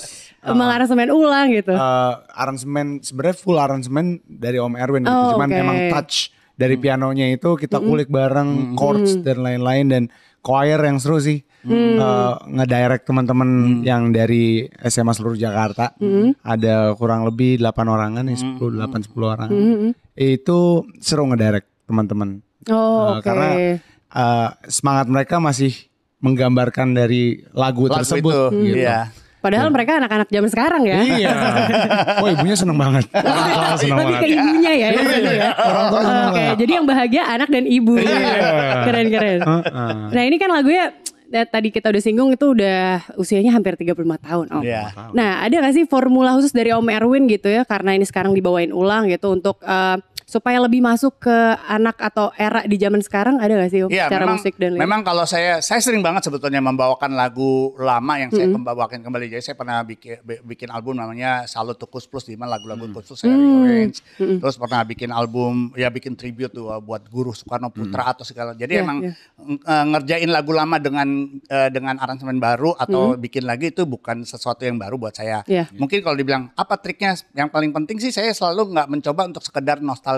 mengaransemen 0.52 1.08
ulang 1.08 1.48
gitu. 1.50 1.72
Eh, 1.72 2.12
aransemen 2.30 3.00
sebenarnya 3.00 3.36
full 3.36 3.56
aransemen 3.56 4.20
dari 4.22 4.58
Om 4.58 4.74
Erwin 4.74 5.02
gitu. 5.02 5.10
Oh, 5.12 5.34
Cuman 5.34 5.48
oke. 5.48 5.58
emang 5.58 5.78
touch 5.90 6.30
dari 6.54 6.76
pianonya 6.76 7.32
itu 7.32 7.54
kita 7.54 7.78
kulik 7.78 8.06
bareng 8.06 8.74
chords 8.74 9.18
dan 9.20 9.40
lain-lain 9.40 9.86
dan 9.86 10.02
choir 10.40 10.78
yang 10.78 10.96
seru 10.96 11.18
sih. 11.18 11.42
Eh, 11.66 12.32
ngedirect 12.46 13.02
teman-teman 13.04 13.48
yang 13.82 14.10
dari 14.10 14.62
SMA 14.80 15.10
seluruh 15.10 15.34
Jakarta. 15.34 15.98
Ada 16.40 16.94
kurang 16.94 17.26
lebih 17.26 17.58
8 17.58 17.66
orangan 17.86 18.24
ya 18.24 18.36
10 18.36 18.54
8 18.78 19.02
10 19.02 19.26
orang. 19.26 19.50
Itu 20.14 20.58
seru 20.98 21.26
ngedirect 21.26 21.66
teman-teman. 21.84 22.38
Oh, 22.66 22.74
Eh, 22.74 23.18
oke. 23.18 23.22
Karena 23.22 23.48
eh, 24.06 24.48
semangat 24.66 25.06
mereka 25.06 25.36
masih 25.38 25.74
menggambarkan 26.16 26.94
dari 26.94 27.44
lagu, 27.52 27.86
Lagu 27.86 28.00
tersebut 28.00 28.32
itu, 28.32 28.72
gitu. 28.72 28.78
iya. 28.80 29.10
Padahal 29.36 29.68
mereka 29.70 29.96
anak-anak 29.96 30.26
zaman 30.26 30.50
sekarang 30.50 30.82
ya. 30.82 30.98
Iya. 30.98 31.30
Oh 32.22 32.26
ibunya 32.26 32.56
seneng 32.56 32.74
banget. 32.74 33.04
Orang 33.12 33.46
tua 33.46 33.76
seneng 33.76 33.98
Lebih 34.00 34.14
ke 34.14 34.18
banget. 34.18 34.34
ibunya 34.34 34.72
ya. 34.72 34.88
seneng 34.96 35.36
ya. 35.36 35.50
Orang 35.54 35.84
tua 35.86 36.00
seneng 36.00 36.24
Oke, 36.24 36.34
banget. 36.34 36.56
jadi 36.56 36.72
yang 36.72 36.86
bahagia 36.86 37.22
anak 37.24 37.48
dan 37.48 37.64
ibu. 37.64 37.94
Keren-keren. 38.82 39.38
Heeh. 39.42 39.94
Nah 40.10 40.22
ini 40.24 40.36
kan 40.36 40.50
lagunya 40.50 40.84
eh, 41.28 41.46
tadi 41.46 41.68
kita 41.70 41.90
udah 41.90 42.02
singgung 42.02 42.30
itu 42.30 42.46
udah 42.52 42.80
usianya 43.16 43.52
hampir 43.52 43.74
35 43.74 43.92
tahun 44.18 44.46
Om. 44.50 44.62
Iya. 44.62 44.82
Nah 45.12 45.42
ada 45.42 45.54
gak 45.60 45.74
sih 45.74 45.84
formula 45.84 46.34
khusus 46.34 46.50
dari 46.50 46.72
Om 46.72 46.86
Erwin 46.88 47.26
gitu 47.26 47.46
ya 47.46 47.62
karena 47.62 47.94
ini 47.94 48.04
sekarang 48.04 48.32
dibawain 48.32 48.70
ulang 48.70 49.06
gitu 49.06 49.30
untuk 49.30 49.60
eh, 49.62 49.96
supaya 50.26 50.58
lebih 50.58 50.82
masuk 50.82 51.22
ke 51.22 51.36
anak 51.64 51.94
atau 51.96 52.34
era 52.34 52.66
di 52.66 52.74
zaman 52.74 52.98
sekarang 52.98 53.38
ada 53.38 53.54
gak 53.56 53.70
sih 53.70 53.80
Om 53.80 53.88
Iya, 53.88 54.10
secara 54.10 54.26
memang, 54.26 54.36
musik 54.36 54.54
dan 54.56 54.70
lain? 54.74 54.80
memang 54.80 55.00
kalau 55.00 55.22
saya 55.22 55.62
saya 55.62 55.78
sering 55.78 56.02
banget 56.02 56.26
sebetulnya 56.26 56.58
membawakan 56.58 57.14
lagu 57.14 57.46
lama 57.76 58.18
yang 58.18 58.28
saya 58.28 58.50
membawakan 58.50 59.00
kembali. 59.00 59.30
Jadi 59.30 59.42
saya 59.44 59.56
pernah 59.56 59.78
bikin 59.80 60.18
bi- 60.20 60.42
bikin 60.44 60.68
album 60.68 60.98
namanya 60.98 61.46
Salut 61.46 61.74
to 61.74 61.86
Kus 61.86 62.04
Plus 62.04 62.26
di 62.26 62.34
mana 62.34 62.58
lagu-lagu 62.58 62.90
Kus 62.90 63.06
Plus 63.06 63.18
saya 63.22 63.32
rearrange. 63.32 64.02
Terus 64.18 64.56
pernah 64.56 64.82
bikin 64.82 65.08
album 65.08 65.70
ya 65.72 65.86
bikin 65.88 66.12
tribute 66.12 66.50
tuh 66.50 66.68
uh, 66.68 66.82
buat 66.82 67.06
Guru 67.06 67.30
Soekarno 67.30 67.70
Putra 67.70 68.10
atau 68.10 68.26
segala. 68.26 68.50
Jadi 68.52 68.72
Iya, 68.72 68.82
emang 68.82 68.98
ng- 68.98 69.62
eh, 69.62 69.84
ngerjain 69.88 70.26
lagu 70.28 70.50
lama 70.50 70.76
dengan 70.76 71.06
eh, 71.40 71.70
dengan 71.70 71.96
aransemen 71.96 72.36
baru 72.36 72.74
atau 72.74 73.14
bikin 73.16 73.46
lagi 73.46 73.70
itu 73.70 73.86
bukan 73.86 74.26
sesuatu 74.26 74.66
yang 74.66 74.74
baru 74.74 74.98
buat 74.98 75.14
saya. 75.14 75.46
Iya. 75.46 75.70
Mungkin 75.72 76.02
kalau 76.02 76.18
dibilang 76.18 76.50
apa 76.52 76.74
triknya 76.76 77.14
yang 77.32 77.46
paling 77.46 77.70
penting 77.70 77.96
sih 77.96 78.10
saya 78.10 78.34
selalu 78.34 78.74
nggak 78.74 78.88
mencoba 78.88 79.22
untuk 79.24 79.40
sekedar 79.40 79.78
nostalgia. 79.78 80.15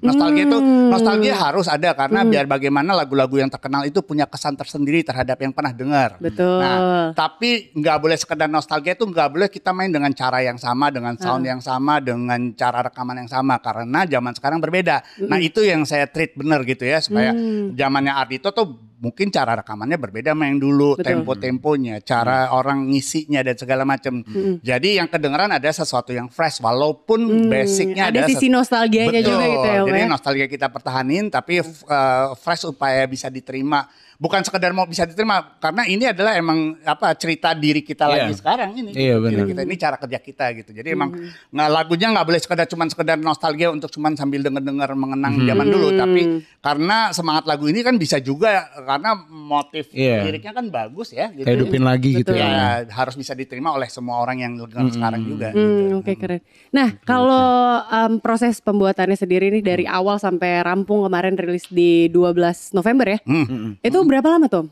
Nostalgia. 0.00 0.44
Itu 0.46 0.58
nostalgia 0.62 1.34
harus 1.36 1.66
ada 1.68 1.92
karena 1.92 2.24
biar 2.24 2.44
bagaimana 2.48 2.96
lagu-lagu 2.96 3.36
yang 3.36 3.50
terkenal 3.50 3.84
itu 3.84 4.00
punya 4.00 4.24
kesan 4.24 4.56
tersendiri 4.56 5.02
terhadap 5.02 5.36
yang 5.42 5.52
pernah 5.52 5.72
dengar. 5.74 6.16
Betul. 6.22 6.62
Nah, 6.62 7.12
tapi 7.12 7.74
nggak 7.74 7.96
boleh 8.00 8.16
sekedar 8.16 8.48
nostalgia 8.48 8.94
itu 8.94 9.04
nggak 9.04 9.28
boleh 9.32 9.48
kita 9.50 9.70
main 9.74 9.90
dengan 9.92 10.12
cara 10.16 10.40
yang 10.40 10.56
sama, 10.56 10.88
dengan 10.88 11.18
sound 11.18 11.44
yang 11.44 11.60
sama, 11.60 11.98
dengan 11.98 12.54
cara 12.54 12.86
rekaman 12.86 13.26
yang 13.26 13.30
sama 13.30 13.58
karena 13.58 14.06
zaman 14.06 14.32
sekarang 14.36 14.58
berbeda. 14.62 15.02
Nah 15.26 15.38
itu 15.42 15.64
yang 15.64 15.84
saya 15.84 16.06
treat 16.06 16.32
bener 16.38 16.62
gitu 16.64 16.86
ya 16.86 17.02
supaya 17.02 17.34
zamannya 17.74 18.12
Ardito 18.12 18.52
tuh 18.52 18.95
mungkin 19.06 19.30
cara 19.30 19.54
rekamannya 19.54 19.94
berbeda 19.94 20.34
sama 20.34 20.50
yang 20.50 20.58
dulu, 20.58 20.98
Betul. 20.98 21.22
tempo-temponya, 21.22 22.02
cara 22.02 22.50
orang 22.50 22.90
ngisinya 22.90 23.38
dan 23.40 23.54
segala 23.54 23.86
macam. 23.86 24.26
Jadi 24.60 24.98
yang 24.98 25.06
kedengeran 25.06 25.48
ada 25.48 25.70
sesuatu 25.70 26.10
yang 26.10 26.26
fresh 26.26 26.58
walaupun 26.58 27.46
basicnya 27.46 28.10
ada 28.10 28.26
sisi 28.26 28.50
nostalgianya 28.50 29.22
Betul. 29.22 29.30
juga 29.30 29.44
gitu 29.46 29.66
ya 29.68 29.80
Jadi 29.86 30.00
ya. 30.02 30.08
nostalgia 30.08 30.46
kita 30.46 30.66
pertahanin 30.66 31.30
tapi 31.30 31.62
uh, 31.62 32.34
fresh 32.34 32.66
supaya 32.66 33.06
bisa 33.06 33.30
diterima. 33.30 33.86
Bukan 34.16 34.40
sekedar 34.40 34.72
mau 34.72 34.88
bisa 34.88 35.04
diterima 35.04 35.60
karena 35.60 35.84
ini 35.84 36.08
adalah 36.08 36.32
emang 36.34 36.80
apa 36.80 37.12
cerita 37.12 37.52
diri 37.52 37.84
kita 37.84 38.08
Iya. 38.08 38.24
lagi 38.24 38.32
sekarang 38.32 38.72
ini. 38.72 38.96
Iya, 38.96 39.20
Diri 39.20 39.28
benar. 39.36 39.44
kita 39.44 39.60
ini 39.60 39.74
cara 39.76 39.96
kerja 40.00 40.18
kita 40.18 40.44
gitu. 40.56 40.70
Jadi 40.72 40.88
emang 40.88 41.12
nggak 41.52 41.68
lagunya 41.68 42.16
nggak 42.16 42.24
boleh 42.24 42.40
sekedar 42.40 42.64
cuman 42.64 42.88
sekedar 42.88 43.20
nostalgia 43.20 43.68
untuk 43.68 43.92
cuman 43.92 44.16
sambil 44.16 44.40
denger-denger 44.40 44.88
mengenang 44.96 45.36
zaman 45.36 45.66
dulu 45.68 45.88
tapi 45.92 46.22
karena 46.64 47.12
semangat 47.12 47.44
lagu 47.44 47.68
ini 47.68 47.84
kan 47.84 48.00
bisa 48.00 48.16
juga 48.16 48.72
karena 48.96 49.12
motif 49.28 49.92
Iya. 49.92 50.24
liriknya 50.24 50.50
kan 50.50 50.66
bagus 50.66 51.12
ya 51.12 51.28
gitu. 51.30 51.44
Hidupin 51.44 51.80
lagi 51.80 52.16
gitu 52.16 52.32
Betul. 52.32 52.40
ya. 52.40 52.48
Ya, 52.48 52.66
harus 52.88 53.12
bisa 53.12 53.32
diterima 53.32 53.70
oleh 53.70 53.86
semua 53.86 54.18
orang 54.18 54.40
yang 54.40 54.52
dengar 54.56 54.88
sekarang 54.88 55.22
juga. 55.22 55.52
Hmm, 55.52 55.60
gitu. 55.92 56.00
Oke 56.00 56.12
keren. 56.16 56.40
Nah 56.70 56.96
kalau 57.02 57.44
em, 57.84 58.18
proses 58.18 58.58
pembuatannya 58.58 59.14
sendiri 59.14 59.48
nih 59.50 59.60
dari 59.60 59.84
awal 59.84 60.16
sampai 60.16 60.60
rampung 60.60 61.04
kemarin 61.04 61.36
rilis 61.36 61.68
di 61.68 62.08
12 62.08 62.72
November 62.72 63.06
ya. 63.06 63.18
Hmm. 63.22 63.76
Itu 63.78 64.00
berapa 64.02 64.26
lama 64.26 64.48
tuh? 64.48 64.64
Om? 64.64 64.68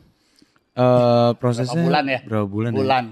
Eh, 0.75 1.31
prosesnya 1.37 1.71
Berapa 1.71 1.87
bulan 1.87 2.05
ya? 2.05 2.21
Berapa 2.25 2.47
bulan? 2.49 2.71
ya? 2.71 2.77
Bulan. 2.77 3.05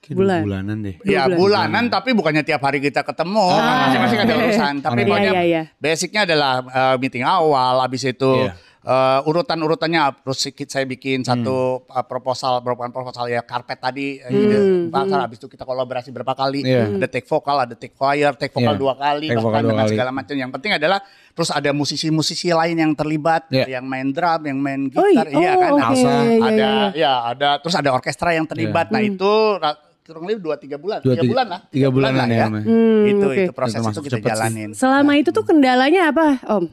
Kayak 0.00 0.16
Bulan. 0.20 0.40
Bulanan 0.44 0.76
deh. 0.80 0.94
Ya 1.02 1.24
bulan. 1.24 1.38
bulanan 1.38 1.84
tapi 1.88 2.12
bukannya 2.12 2.42
tiap 2.42 2.60
hari 2.60 2.76
kita 2.76 3.00
ketemu 3.00 3.40
kan 3.40 3.76
masing-masing 3.88 4.18
ada 4.20 4.34
urusan. 4.36 4.74
Tapi 4.78 4.98
Iya, 4.98 5.06
pokoknya 5.06 5.32
iya, 5.32 5.42
iya. 5.42 5.62
basicnya 5.78 6.20
adalah 6.24 6.52
uh, 6.60 6.96
meeting 6.98 7.24
awal, 7.24 7.80
habis 7.80 8.04
itu 8.04 8.30
Iya. 8.42 8.52
Uh, 8.84 9.20
urutan-urutannya 9.24 10.00
terus 10.20 10.38
sedikit 10.38 10.68
saya 10.68 10.84
bikin 10.84 11.20
satu 11.20 11.82
uh, 11.82 12.04
proposal, 12.04 12.60
beberapa 12.60 12.88
proposal 12.90 13.26
ya 13.26 13.40
karpet 13.40 13.76
tadi 13.76 14.06
uh, 14.16 14.30
ide 14.30 14.58
pasar 14.88 15.24
habis 15.24 15.36
itu 15.36 15.46
kita 15.46 15.62
kolaborasi 15.62 16.08
berapa 16.08 16.32
kali, 16.32 16.60
Iya. 16.62 16.94
ada 16.94 17.06
take 17.06 17.24
vokal, 17.24 17.56
ada 17.60 17.74
take 17.74 17.92
choir, 17.92 18.32
take 18.34 18.50
vokal 18.50 18.70
Iya. 18.70 18.78
dua 18.78 18.94
kali 18.94 19.26
Take 19.26 19.38
bahkan 19.38 19.50
dua 19.58 19.70
dengan 19.70 19.84
kali. 19.84 19.92
segala 19.92 20.10
macam. 20.10 20.34
Yang 20.34 20.50
penting 20.52 20.72
adalah 20.74 20.98
terus 21.30 21.50
ada 21.50 21.70
musisi-musisi 21.70 22.48
lain 22.50 22.76
yang 22.78 22.92
terlibat, 22.92 23.42
Iya. 23.48 23.66
yang 23.74 23.84
main 23.84 24.08
drum, 24.08 24.40
yang 24.44 24.58
main 24.58 24.80
gitar, 24.86 25.26
iya 25.26 25.50
oh, 25.50 25.58
kan. 25.58 25.70
oke. 25.72 25.82
Alsa. 25.84 25.98
Iya, 25.98 26.14
ada 26.14 26.52
iya, 26.54 26.68
iya. 26.70 26.88
ya 26.94 27.12
ada 27.26 27.48
terus 27.58 27.74
ada 27.74 27.90
orkestra 27.90 28.30
yang 28.30 28.44
terlibat. 28.44 28.86
Iya. 28.86 28.94
Nah 28.94 29.02
itu 29.02 29.32
ra- 29.56 29.80
kurang 30.00 30.28
lebih 30.28 30.42
dua 30.42 30.56
tiga 30.56 30.76
bulan, 30.76 31.00
Dua, 31.00 31.10
tiga 31.10 31.24
tiga- 31.24 31.32
bulan 31.32 31.46
lah, 31.48 31.60
tiga 31.66 31.88
bulanan 31.88 32.18
lah 32.20 32.28
ya, 32.28 32.44
Om. 32.44 32.54
Hmm, 32.60 33.02
itu 33.08 33.24
oke. 33.26 33.40
itu 33.40 33.52
proses 33.52 33.80
Termasuk 33.80 33.96
itu 33.96 34.04
kita 34.04 34.14
cepet 34.14 34.20
sih. 34.20 34.30
jalanin. 34.36 34.70
Selama 34.76 35.12
itu 35.16 35.30
tuh 35.30 35.44
kendalanya 35.44 36.02
apa 36.12 36.26
Om? 36.44 36.64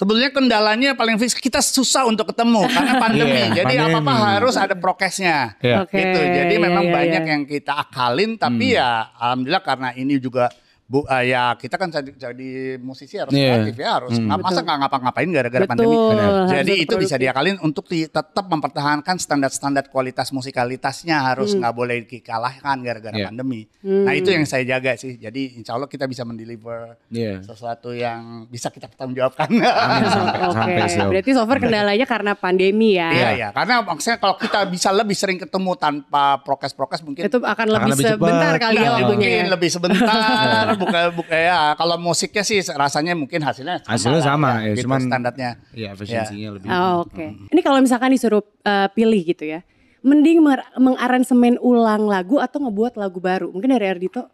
Sebenarnya 0.00 0.32
kendalanya 0.32 0.90
paling 0.96 1.20
fix 1.20 1.36
kita 1.36 1.60
susah 1.60 2.08
untuk 2.08 2.32
ketemu 2.32 2.64
karena 2.72 2.96
pandemi. 3.04 3.52
Iya, 3.52 3.68
Jadi 3.68 3.74
pandemi. 3.76 3.92
apa 3.92 3.98
apa 4.00 4.12
harus 4.40 4.56
ada 4.56 4.72
prokesnya. 4.72 5.60
Iya. 5.60 5.84
Oke, 5.84 6.00
Gitu. 6.00 6.20
Jadi 6.24 6.54
iya, 6.56 6.64
memang 6.64 6.88
iya, 6.88 6.94
banyak 6.96 7.22
iya. 7.28 7.32
yang 7.36 7.42
kita 7.44 7.72
akalin 7.84 8.40
tapi 8.40 8.80
ya 8.80 9.12
alhamdulillah 9.20 9.60
karena 9.60 9.88
ini 9.92 10.16
juga 10.16 10.48
Bu, 10.90 11.06
eh, 11.06 11.30
ya 11.30 11.54
kita 11.54 11.78
kan 11.78 11.86
jadi, 11.86 12.10
jadi 12.12 12.50
musisi 12.76 13.14
harus 13.14 13.30
Iya. 13.30 13.62
kreatif 13.62 13.78
ya 13.78 13.90
harus 13.94 14.10
nggak 14.12 14.38
masa 14.40 14.58
nggak 14.58 14.78
ngapa-ngapain 14.82 15.28
gara-gara 15.30 15.62
pandemi. 15.64 15.94
harus 15.94 16.50
Jadi 16.50 16.72
itu 16.82 16.94
bisa 16.96 17.14
diakalin 17.14 17.56
untuk 17.60 17.86
di- 17.86 18.10
tetap 18.10 18.42
mempertahankan 18.44 19.14
standar-standar 19.16 19.86
kualitas 19.86 20.34
musikalitasnya 20.34 21.14
harus 21.24 21.54
nggak 21.54 21.70
boleh 21.70 22.02
dikalahkan 22.04 22.74
gara-gara 22.80 23.14
Iya. 23.14 23.30
pandemi. 23.30 23.70
Nah 23.80 24.10
itu 24.12 24.28
yang 24.28 24.42
saya 24.42 24.66
jaga 24.66 24.92
sih. 24.94 25.14
Jadi 25.14 25.54
insya 25.56 25.72
Allah 25.72 25.86
kita 25.86 26.04
bisa 26.04 26.26
mendeliver 26.26 26.98
Iya. 27.06 27.38
sesuatu 27.40 27.94
yang 27.94 28.50
bisa 28.50 28.66
kita 28.68 28.88
pertanggungjawabkan. 28.88 29.46
Oke, 30.50 30.52
sampai 30.52 30.88
sih. 30.88 30.98
Om. 30.98 31.08
berarti 31.08 31.30
so 31.30 31.44
far 31.44 31.58
kendalanya 31.60 32.02
karena 32.04 32.32
pandemi 32.34 32.94
ya. 32.94 33.10
Iya 33.10 33.30
ya, 33.36 33.48
karena 33.52 33.78
maksudnya 33.80 34.18
kalau 34.18 34.34
kita 34.34 34.66
bisa 34.66 34.90
lebih 34.90 35.14
sering 35.14 35.38
ketemu 35.38 35.70
tanpa 35.76 36.42
prokes-prokes 36.42 37.00
mungkin 37.02 37.22
Itu 37.24 37.38
akan 37.38 37.66
lebih 37.68 37.90
lebih 37.92 38.06
sebentar 38.08 38.52
cepat. 38.52 38.64
kali 38.64 38.74
ya 38.74 38.82
Nah, 38.82 38.90
waktunya. 38.92 39.06
mungkin 39.06 39.30
ya. 39.30 39.46
lebih 39.48 39.70
sebentar 39.70 40.79
buka 40.80 41.00
buka 41.12 41.36
ya 41.36 41.76
kalau 41.76 42.00
musiknya 42.00 42.40
sih 42.40 42.64
rasanya 42.64 43.12
mungkin 43.12 43.44
hasilnya 43.44 43.84
sama 43.84 43.92
Hasilnya 43.92 44.20
lah 44.20 44.26
sama, 44.26 44.50
ya, 44.64 44.72
gitu 44.72 44.88
cuman- 44.88 45.04
standarnya 45.04 45.50
Iya, 45.76 45.88
efisiensinya 45.92 46.48
lebih. 46.56 46.68
Oh, 46.72 47.04
Oke. 47.04 47.26
Ini 47.36 47.60
kalau 47.60 47.78
misalkan 47.84 48.10
disuruh 48.10 48.40
uh, 48.64 48.88
pilih 48.90 49.20
gitu 49.22 49.44
ya. 49.44 49.60
Mending 50.00 50.40
mengaransemen 50.80 51.60
ulang 51.60 52.08
lagu 52.08 52.40
atau 52.40 52.56
ngebuat 52.64 52.96
lagu 52.96 53.20
baru? 53.20 53.52
Mungkin 53.52 53.76
dari 53.76 53.84
Ardito. 53.84 54.32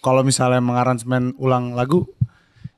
Kalau 0.00 0.22
misalnya 0.22 0.62
mengaransemen 0.62 1.34
ulang 1.36 1.74
lagu 1.74 2.06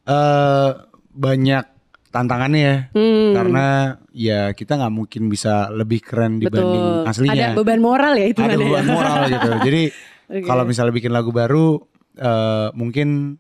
eh 0.08 0.70
banyak 1.12 1.64
tantangannya 2.08 2.60
ya. 2.60 2.76
Hmm. 2.96 3.32
Karena 3.36 3.66
ya 4.12 4.40
kita 4.52 4.80
nggak 4.80 4.92
mungkin 4.92 5.22
bisa 5.28 5.68
lebih 5.72 6.04
keren 6.04 6.40
dibanding 6.40 7.04
Betul. 7.04 7.10
aslinya. 7.10 7.52
Ada 7.52 7.56
beban 7.56 7.80
moral 7.80 8.12
ya 8.16 8.26
itu 8.28 8.40
ada 8.40 8.54
ya. 8.54 8.60
beban 8.60 8.86
moral 8.88 9.20
gitu. 9.28 9.50
Jadi 9.64 9.82
Oke. 10.32 10.44
kalau 10.48 10.64
misalnya 10.64 10.92
bikin 10.96 11.12
lagu 11.12 11.28
baru, 11.28 11.80
eh, 12.16 12.68
mungkin 12.76 13.38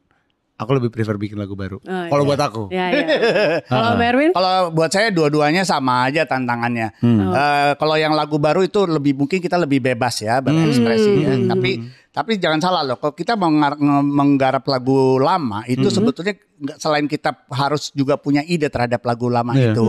aku 0.62 0.70
lebih 0.78 0.90
prefer 0.94 1.18
bikin 1.18 1.36
lagu 1.40 1.58
baru. 1.58 1.82
Oh, 1.82 2.06
kalau 2.06 2.22
iya. 2.22 2.28
buat 2.30 2.40
aku, 2.40 2.62
Ya, 2.70 2.86
ya. 2.94 3.06
Kalau 3.72 3.90
Merwin? 3.98 4.30
Kalau 4.30 4.70
buat 4.70 4.90
saya 4.94 5.10
dua-duanya 5.10 5.66
sama 5.66 6.06
aja 6.06 6.22
tantangannya. 6.22 6.94
Hmm. 7.02 7.34
Eh, 7.34 7.72
kalau 7.76 7.98
yang 7.98 8.14
lagu 8.14 8.38
baru 8.38 8.62
itu 8.62 8.86
lebih 8.86 9.18
mungkin 9.18 9.42
kita 9.42 9.58
lebih 9.58 9.82
bebas 9.82 10.22
ya 10.22 10.38
berekspresi 10.38 11.12
ya. 11.26 11.34
Hmm. 11.34 11.50
Tapi 11.50 11.70
Tapi 12.12 12.36
jangan 12.36 12.60
salah 12.60 12.84
loh, 12.84 12.96
kalau 12.96 13.12
kita 13.12 13.32
menggarap 13.36 14.60
lagu 14.64 15.16
lama 15.16 15.64
itu 15.64 15.80
Mm-hmm. 15.80 15.96
sebetulnya 15.96 16.34
nggak 16.62 16.78
selain 16.78 17.06
kita 17.06 17.30
harus 17.50 17.90
juga 17.90 18.14
punya 18.14 18.38
ide 18.40 18.68
terhadap 18.68 19.02
lagu 19.02 19.26
lama 19.26 19.50
Iya. 19.50 19.72
itu, 19.72 19.88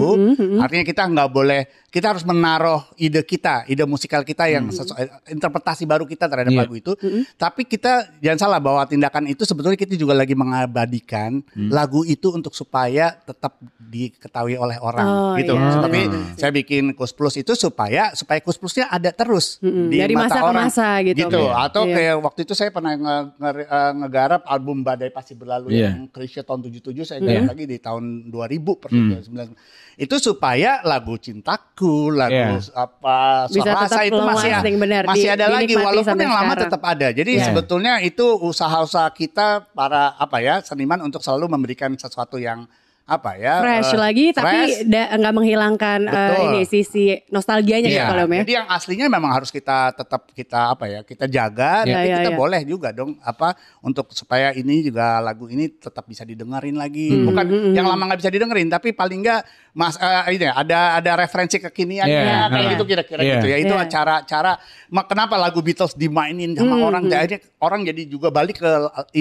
artinya 0.58 0.82
kita 0.82 1.06
nggak 1.06 1.30
boleh, 1.30 1.62
kita 1.88 2.10
harus 2.10 2.24
menaruh 2.24 2.82
ide 2.96 3.22
kita, 3.22 3.68
ide 3.68 3.84
musikal 3.84 4.24
kita 4.24 4.48
yang 4.48 4.72
sesuai 4.72 5.30
interpretasi 5.30 5.84
baru 5.84 6.02
kita 6.04 6.26
terhadap 6.26 6.50
Mm. 6.50 6.56
Iya. 6.56 6.64
lagu 6.64 6.74
itu. 6.74 6.92
Tapi 7.36 7.62
kita 7.64 7.92
jangan 8.18 8.40
salah 8.40 8.58
bahwa 8.58 8.82
tindakan 8.84 9.28
itu 9.28 9.44
sebetulnya 9.44 9.76
kita 9.76 9.94
juga 9.94 10.16
lagi 10.16 10.34
mengabadikan 10.34 11.46
Mm. 11.52 11.70
lagu 11.70 12.02
itu 12.04 12.32
untuk 12.32 12.52
supaya 12.52 13.14
tetap 13.20 13.54
diketahui 13.78 14.56
oleh 14.56 14.80
orang 14.80 15.06
Oh, 15.06 15.36
gitu. 15.36 15.54
iya. 15.54 15.78
Tapi 15.78 16.00
Iya. 16.02 16.20
saya 16.36 16.52
bikin 16.52 16.84
Kus 16.94 17.14
Plus 17.14 17.36
itu 17.36 17.54
supaya 17.54 18.10
supaya 18.14 18.40
Kus 18.40 18.58
Plusnya 18.58 18.88
ada 18.88 19.12
terus 19.12 19.60
Mm-mm. 19.60 19.88
di 19.88 20.00
Dari 20.00 20.16
mata 20.16 20.26
masa 20.26 20.34
ke 20.34 20.46
orang. 20.48 20.66
masa 20.66 20.88
gitu. 21.04 21.20
Gitu. 21.22 21.38
Iya. 21.40 21.54
Atau 21.62 21.84
Iya. 21.86 21.94
kayak 21.94 22.13
waktu 22.16 22.44
itu 22.44 22.54
saya 22.54 22.70
pernah 22.70 22.94
nge- 22.94 23.34
nge- 23.36 23.66
eh, 23.66 23.92
ngegarap 23.98 24.42
album 24.44 24.82
Badai 24.82 25.10
Pasti 25.10 25.34
Berlalu 25.34 25.74
Iya. 25.74 25.90
yang 25.90 26.06
Krisya 26.08 26.42
tahun 26.42 26.62
77 26.62 27.02
saya 27.04 27.18
Iya. 27.18 27.42
garap 27.42 27.54
lagi 27.54 27.66
di 27.66 27.78
tahun 27.78 28.04
2000 28.28 28.76
persis 28.76 29.00
99. 29.26 29.56
Itu 29.96 30.16
supaya 30.18 30.82
lagu 30.82 31.16
Cintaku, 31.16 32.10
lagu 32.10 32.34
Iya. 32.34 32.74
apa 32.74 33.46
Rasa 33.48 34.02
itu 34.04 34.18
masih 34.18 34.52
benar. 34.76 35.04
masih 35.06 35.28
Di- 35.28 35.34
ada 35.34 35.46
lagi 35.48 35.74
walaupun 35.74 36.14
yang 36.16 36.32
lama 36.32 36.44
sekarang. 36.52 36.64
tetap 36.66 36.82
ada. 36.84 37.08
Jadi 37.10 37.32
Iya. 37.34 37.46
sebetulnya 37.48 37.94
itu 38.00 38.26
usaha-usaha 38.36 39.10
kita 39.10 39.70
para 39.72 40.14
apa 40.14 40.38
ya 40.40 40.60
seniman 40.60 41.00
untuk 41.02 41.22
selalu 41.22 41.48
memberikan 41.48 41.94
sesuatu 41.94 42.36
yang 42.36 42.66
apa 43.04 43.36
ya 43.36 43.60
fresh 43.60 43.92
eh, 43.92 44.00
lagi 44.00 44.26
tapi 44.32 44.48
fresh. 44.64 44.88
da- 44.88 45.12
nggak 45.14 45.34
menghilangkan 45.36 46.00
Betul. 46.08 46.40
ini 46.48 46.62
sisi 46.64 47.04
nostalgianya 47.28 47.92
Iya, 47.92 48.00
ya 48.00 48.06
kalau 48.08 48.26
ya. 48.26 48.42
Jadi 48.42 48.54
yang 48.56 48.68
aslinya 48.70 49.06
memang 49.08 49.32
harus 49.34 49.52
kita 49.52 49.92
tetap 49.92 50.32
kita 50.32 50.72
apa 50.72 50.86
ya 50.88 51.00
kita 51.04 51.28
jaga, 51.28 51.84
Iya, 51.84 51.92
tapi 51.94 52.08
iya, 52.08 52.16
kita 52.18 52.32
iya. 52.32 52.40
boleh 52.40 52.62
juga 52.64 52.90
dong 52.90 53.20
apa 53.20 53.54
untuk 53.80 54.08
supaya 54.10 54.52
ini 54.52 54.88
juga 54.88 55.20
lagu 55.20 55.46
ini 55.46 55.68
tetap 55.70 56.08
bisa 56.08 56.24
didengerin 56.24 56.80
lagi. 56.80 57.12
Hmm, 57.12 57.28
Bukan 57.28 57.46
yang 57.76 57.84
lama 57.84 58.08
nggak 58.08 58.20
bisa 58.20 58.32
didengerin, 58.32 58.72
tapi 58.72 58.96
paling 58.96 59.20
nggak 59.20 59.42
mas 59.74 60.00
eh, 60.00 60.24
ini 60.32 60.48
ya, 60.48 60.54
ada 60.56 60.80
ada 60.96 61.12
referensi 61.18 61.60
kekinian 61.60 62.08
Iya, 62.08 62.48
kayak 62.48 62.56
iya. 62.56 62.72
gitu 62.72 62.84
kira-kira 62.86 63.20
Iya. 63.20 63.34
gitu 63.36 63.48
ya. 63.52 63.58
Itu 63.60 63.76
Iya. 63.76 63.86
cara-cara 63.86 64.56
ma- 64.88 65.04
kenapa 65.04 65.36
lagu 65.36 65.60
Beatles 65.60 65.92
dimainin 65.94 66.56
sama 66.56 66.80
Hmm, 66.80 66.88
orang, 66.88 67.04
hmm. 67.04 67.20
akhirnya 67.20 67.40
orang 67.60 67.84
jadi 67.84 68.02
juga 68.08 68.32
balik 68.32 68.64
ke 68.64 68.72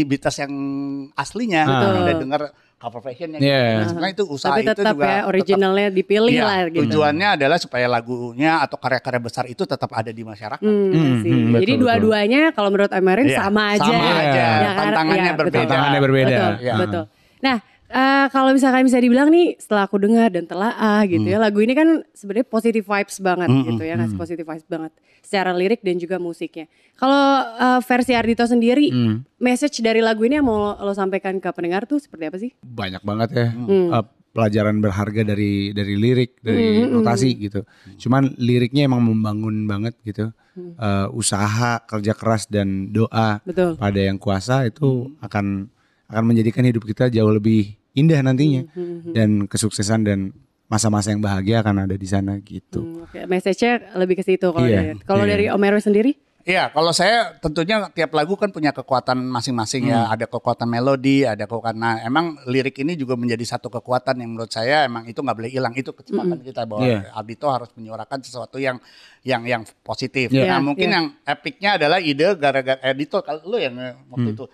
Beatles 0.01 0.39
yang 0.39 0.55
aslinya, 1.13 1.67
Betul. 1.67 1.91
udah 1.99 2.15
denger 2.17 2.43
cover 2.83 2.99
versionnya. 3.01 3.39
Iya. 3.39 3.47
Gitu. 3.63 3.79
Nah, 3.79 3.87
sebenarnya 3.87 4.13
itu 4.13 4.25
usaha 4.27 4.51
Tapi 4.51 4.61
itu 4.61 4.73
tetap 4.75 4.93
juga 4.93 5.05
ya 5.05 5.15
tetap 5.15 5.31
originalnya 5.31 5.89
dipilih 5.89 6.35
Iya, 6.35 6.43
lah 6.43 6.59
gitu. 6.67 6.83
Tujuannya 6.83 7.29
adalah 7.33 7.59
supaya 7.59 7.87
lagunya 7.87 8.53
atau 8.59 8.77
karya-karya 8.77 9.21
besar 9.23 9.45
itu 9.47 9.63
tetap 9.63 9.91
ada 9.91 10.11
di 10.11 10.23
masyarakat. 10.23 10.59
Hmm, 10.59 10.91
Hmm, 10.91 11.15
sih. 11.23 11.31
hmm, 11.31 11.55
Jadi 11.63 11.73
dua-duanya 11.79 12.43
kalau 12.51 12.69
menurut 12.69 12.91
Amerin 12.91 13.31
Iya, 13.31 13.39
sama 13.39 13.63
aja. 13.71 13.87
sama 13.87 14.07
aja. 14.19 14.45
kan? 14.45 14.75
Tantangannya 14.83 15.23
Iya, 15.23 15.33
berbeda. 15.33 15.55
betul. 15.55 15.63
Tantangannya 15.63 16.01
berbeda. 16.01 16.27
Betul, 16.27 16.53
Iya. 16.59 16.75
betul. 16.77 17.05
Nah, 17.39 17.57
eh, 17.93 18.27
kalau 18.29 18.51
misalkan 18.51 18.83
bisa 18.83 18.97
dibilang 18.97 19.29
nih 19.29 19.55
setelah 19.57 19.85
aku 19.85 19.97
dengar 19.97 20.29
dan 20.29 20.45
telaah 20.45 21.05
gitu 21.05 21.23
Hmm. 21.23 21.29
ya, 21.29 21.39
lagu 21.39 21.61
ini 21.61 21.73
kan 21.73 21.89
sebenarnya 22.11 22.47
positive 22.47 22.83
vibes 22.83 23.17
banget 23.19 23.49
gitu 23.69 23.83
ya, 23.83 23.95
ngasih 23.95 24.17
positive 24.17 24.47
vibes 24.47 24.65
banget 24.65 24.93
secara 25.21 25.53
lirik 25.53 25.81
dan 25.81 25.97
juga 25.97 26.17
musiknya. 26.17 26.67
Kalau 26.95 27.25
eh, 27.55 27.81
versi 27.83 28.13
Ardito 28.13 28.43
sendiri, 28.43 28.89
Hmm. 28.89 29.29
message 29.37 29.79
dari 29.79 30.01
lagu 30.01 30.25
ini 30.25 30.37
yang 30.37 30.47
mau 30.47 30.75
lo 30.75 30.93
sampaikan 30.93 31.37
ke 31.37 31.49
pendengar 31.51 31.85
tuh 31.85 31.99
seperti 31.99 32.25
apa 32.25 32.39
sih? 32.39 32.51
banyak 32.63 33.03
banget 33.03 33.29
ya 33.31 33.47
Hmm. 33.53 33.89
uh, 33.91 34.05
pelajaran 34.33 34.81
berharga 34.81 35.23
dari 35.23 35.71
dari 35.71 35.93
lirik 35.95 36.41
dari 36.41 36.81
Hmm, 36.83 36.99
notasi 36.99 37.37
gitu 37.37 37.69
cuman 37.99 38.33
liriknya 38.39 38.89
emang 38.89 39.05
membangun 39.05 39.69
banget 39.69 39.93
gitu 40.03 40.33
Hmm. 40.53 40.73
Uh, 40.77 41.09
usaha 41.13 41.81
kerja 41.83 42.13
keras 42.13 42.45
dan 42.45 42.89
doa 42.89 43.41
Betul. 43.41 43.77
pada 43.77 43.97
yang 43.97 44.17
kuasa 44.17 44.65
itu 44.65 45.13
akan 45.19 45.69
akan 46.07 46.25
menjadikan 46.25 46.61
hidup 46.63 46.85
kita 46.85 47.09
jauh 47.09 47.29
lebih 47.29 47.77
indah 47.93 48.21
nantinya 48.21 48.63
Hmm, 48.73 49.13
dan 49.13 49.29
kesuksesan 49.45 50.03
dan 50.03 50.19
masa-masa 50.67 51.13
yang 51.13 51.21
bahagia 51.21 51.61
akan 51.61 51.85
ada 51.85 51.95
di 51.95 52.07
sana 52.07 52.41
gitu 52.41 52.81
Hmm, 52.81 53.05
Oke, 53.05 53.21
message-nya 53.27 53.93
lebih 53.95 54.17
ke 54.17 54.25
situ 54.25 54.49
kalau 54.49 54.65
Iya, 54.65 54.79
dari- 54.93 55.01
kalau 55.03 55.25
iya. 55.25 55.31
dari 55.31 55.45
Om 55.49 55.63
Erwin 55.63 55.85
sendiri? 55.85 56.13
Iya, 56.43 56.75
kalau 56.75 56.91
saya 56.91 57.39
tentunya 57.39 57.87
tiap 57.95 58.11
lagu 58.11 58.35
kan 58.35 58.51
punya 58.51 58.75
kekuatan 58.75 59.15
masing-masing 59.31 59.87
ya. 59.87 60.11
Ada 60.11 60.27
kekuatan 60.27 60.67
melodi, 60.67 61.23
ada 61.23 61.47
kekuatan. 61.47 61.79
Nah, 61.79 62.03
emang 62.03 62.35
lirik 62.51 62.75
ini 62.83 62.99
juga 62.99 63.15
menjadi 63.15 63.47
satu 63.47 63.71
kekuatan 63.71 64.19
yang 64.19 64.35
menurut 64.35 64.51
saya 64.51 64.83
emang 64.83 65.07
itu 65.07 65.23
nggak 65.23 65.39
boleh 65.39 65.47
hilang. 65.47 65.71
Itu 65.71 65.95
kecepatan 65.95 66.43
kita 66.43 66.67
bahwa 66.67 66.83
Iya. 66.83 67.15
Ardito 67.15 67.47
harus 67.47 67.71
menyuarakan 67.79 68.27
sesuatu 68.27 68.59
yang 68.59 68.83
yang 69.23 69.47
yang 69.47 69.63
positif. 69.87 70.35
Iya. 70.35 70.51
Nah, 70.51 70.59
Iya, 70.59 70.67
mungkin 70.67 70.89
iya. 70.91 70.95
yang 70.99 71.07
epicnya 71.23 71.71
adalah 71.79 72.03
ide 72.03 72.27
gara-gara 72.35 72.81
Ardito 72.83 73.23
kalau 73.23 73.43
lu 73.47 73.63
yang 73.63 73.79
eh, 73.79 73.95
waktu 74.11 74.35
itu 74.35 74.45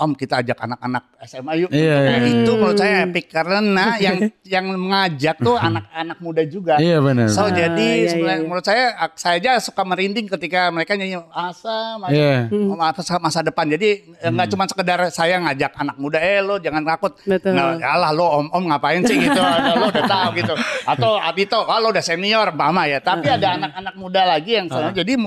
Om 0.00 0.16
kita 0.16 0.40
ajak 0.40 0.56
anak-anak 0.56 1.04
SMA 1.28 1.52
yuk. 1.60 1.68
Iya, 1.68 1.94
Nah, 2.00 2.16
iya. 2.24 2.32
Itu 2.40 2.52
menurut 2.56 2.80
saya 2.80 3.04
epic 3.04 3.28
karena 3.28 3.84
yang 4.00 4.16
yang 4.56 4.64
mengajak 4.72 5.36
tuh 5.36 5.60
anak-anak 5.68 6.18
muda 6.24 6.42
juga. 6.48 6.80
Iya, 6.80 7.04
benar. 7.04 7.28
So 7.28 7.44
Ah, 7.44 7.52
jadi 7.52 7.88
iya, 8.00 8.08
sebenarnya 8.08 8.40
iya. 8.40 8.48
menurut 8.48 8.64
saya 8.64 8.84
saya 9.12 9.36
aja 9.36 9.60
suka 9.60 9.84
merinding 9.84 10.24
ketika 10.24 10.72
mereka 10.72 10.96
nyanyi 10.96 11.20
asa 11.28 12.00
masa, 12.00 12.16
Iya. 12.16 12.48
masa, 12.72 13.14
masa 13.20 13.40
depan. 13.44 13.68
Jadi 13.68 13.88
eh, 14.16 14.30
nggak 14.32 14.48
cuma 14.48 14.64
sekedar 14.64 15.12
saya 15.12 15.36
ngajak 15.36 15.76
anak 15.76 15.96
muda 16.00 16.16
eh 16.16 16.40
lo 16.40 16.56
jangan 16.56 16.80
takut. 16.80 17.12
Betul. 17.28 17.52
Nah, 17.52 17.76
alah 17.76 18.10
lo 18.10 18.24
om 18.40 18.46
om 18.48 18.64
ngapain 18.72 19.04
sih 19.04 19.20
gitu. 19.20 19.36
lo 19.80 19.92
udah 19.92 20.04
tahu 20.08 20.28
gitu. 20.40 20.54
Atau 20.88 21.20
Adito, 21.20 21.60
ah, 21.68 21.76
lo 21.76 21.92
udah 21.92 22.00
senior 22.00 22.48
mama 22.56 22.88
ya. 22.88 23.04
Tapi 23.04 23.28
ada 23.28 23.60
anak-anak 23.60 23.94
muda 24.00 24.24
lagi 24.24 24.56
yang 24.56 24.72
sana. 24.72 24.96
Jadi 24.96 25.20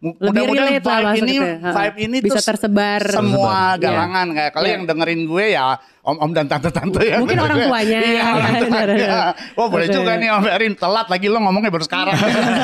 mudah-mudahan 0.00 0.46
relate 0.70 0.84
lah 0.84 1.00
vibe 1.00 1.18
ini 1.20 1.36
vibe 1.68 1.96
ini 1.98 2.16
Bisa 2.20 2.38
tuh 2.38 2.44
tersebar. 2.46 3.00
semua 3.04 3.74
Iya. 3.74 3.82
galangan 3.82 4.26
kayak 4.30 4.50
kalau 4.52 4.64
Iya. 4.64 4.74
yang 4.74 4.84
dengerin 4.84 5.22
gue 5.24 5.44
ya 5.50 5.66
om-om 6.08 6.30
dan 6.32 6.48
tante-tante 6.48 7.04
ya. 7.04 7.20
Mungkin 7.20 7.36
orang 7.36 7.58
tuanya. 7.68 7.98
Iya, 8.00 8.22
orang 8.32 8.52
tuanya. 8.64 8.86
benar. 8.96 9.32
Wah 9.52 9.68
boleh 9.68 9.86
Betul. 9.92 9.96
juga 10.00 10.12
nih 10.16 10.28
Om 10.32 10.44
Erin 10.48 10.74
telat 10.74 11.06
lagi 11.12 11.26
lo 11.28 11.38
ngomongnya 11.44 11.68
baru 11.68 11.84
sekarang. 11.84 12.16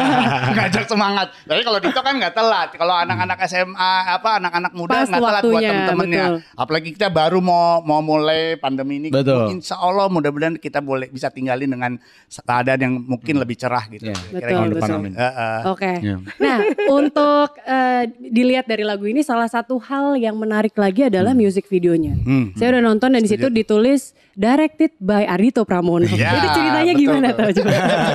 Ngajak 0.56 0.84
semangat. 0.88 1.28
Tapi 1.44 1.60
kalau 1.60 1.78
Dito 1.84 2.00
kan 2.00 2.14
nggak 2.16 2.32
telat. 2.32 2.68
Kalau 2.72 2.94
anak-anak 2.96 3.38
SMA 3.44 3.92
apa 4.08 4.30
anak-anak 4.40 4.72
muda 4.72 5.04
nggak 5.04 5.12
telat 5.12 5.20
buat 5.20 5.34
waktunya, 5.44 5.68
temen-temennya. 5.68 6.24
Apalagi 6.56 6.88
kita 6.96 7.08
baru 7.12 7.38
mau 7.44 7.84
mau 7.84 8.00
mulai 8.00 8.56
pandemi 8.56 8.96
ini. 9.04 9.08
Betul. 9.12 9.60
Insya 9.60 9.76
Allah 9.76 10.08
mudah-mudahan 10.08 10.56
kita 10.56 10.80
boleh 10.80 11.12
bisa 11.12 11.28
tinggalin 11.28 11.68
dengan 11.68 12.00
keadaan 12.30 12.80
yang 12.80 12.94
mungkin 12.96 13.36
lebih 13.36 13.60
cerah 13.60 13.84
gitu. 13.92 14.08
Iya. 14.08 14.16
Kira-kira 14.32 14.48
Betul, 14.48 14.64
gitu. 14.64 14.74
depan, 14.74 14.88
betul. 14.88 15.00
amin. 15.04 15.12
Eh, 15.12 15.24
eh. 15.24 15.60
Oke. 15.68 15.92
Iya. 16.00 16.16
Nah, 16.40 16.56
untuk 16.88 17.48
eh, 17.60 18.02
dilihat 18.16 18.64
dari 18.64 18.84
lagu 18.86 19.04
ini 19.04 19.20
salah 19.20 19.50
satu 19.50 19.76
hal 19.84 20.16
yang 20.16 20.36
menarik 20.40 20.72
lagi 20.80 21.12
adalah 21.12 21.36
music 21.36 21.68
videonya. 21.68 22.16
Hmm. 22.16 22.56
Saya 22.56 22.78
udah 22.78 22.82
nonton 22.88 23.12
dan 23.12 23.20
di 23.20 23.33
situ 23.36 23.48
ditulis 23.50 24.02
directed 24.32 24.90
by 24.96 25.22
Ardito 25.24 25.62
Pramono. 25.62 26.04
Iya, 26.04 26.30
Itu 26.32 26.48
ceritanya 26.52 26.92
betul, 26.92 27.02
gimana 27.02 27.28
betul. 27.30 27.50
tuh 27.54 27.64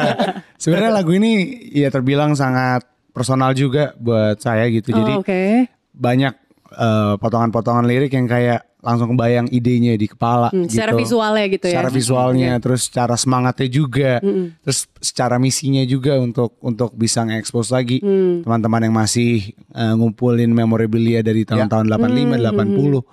sebenarnya 0.62 0.92
lagu 0.94 1.12
ini 1.12 1.32
ya 1.72 1.88
terbilang 1.88 2.34
sangat 2.34 2.84
personal 3.10 3.52
juga 3.52 3.92
buat 3.96 4.38
saya 4.38 4.68
gitu 4.68 4.92
jadi 4.92 5.12
Oh, 5.14 5.22
Oke. 5.22 5.68
banyak 5.92 6.34
eh, 6.72 7.14
potongan-potongan 7.18 7.84
lirik 7.84 8.12
yang 8.12 8.26
kayak 8.26 8.64
langsung 8.80 9.12
kebayang 9.12 9.52
idenya 9.52 9.92
di 9.94 10.08
kepala 10.08 10.48
Hmm, 10.50 10.64
gitu. 10.64 10.80
secara 10.80 10.96
visualnya 10.96 11.46
gitu 11.50 11.66
ya. 11.68 11.72
Secara 11.76 11.90
visualnya, 11.92 12.52
terus 12.64 12.82
secara 12.88 13.16
semangatnya 13.16 13.68
juga, 13.68 14.24
terus 14.64 14.88
secara 15.04 15.36
misinya 15.36 15.84
juga 15.84 16.16
untuk 16.16 16.56
untuk 16.62 16.96
bisa 16.96 17.28
nge-expose 17.28 17.76
lagi 17.76 18.00
Mm. 18.00 18.48
teman-teman 18.48 18.88
yang 18.88 18.96
masih 18.96 19.52
eh, 19.52 19.94
ngumpulin 19.94 20.48
memorabilia 20.50 21.20
dari 21.20 21.44
tahun-tahun 21.44 21.92
85, 21.92 22.40
80, 22.40 23.04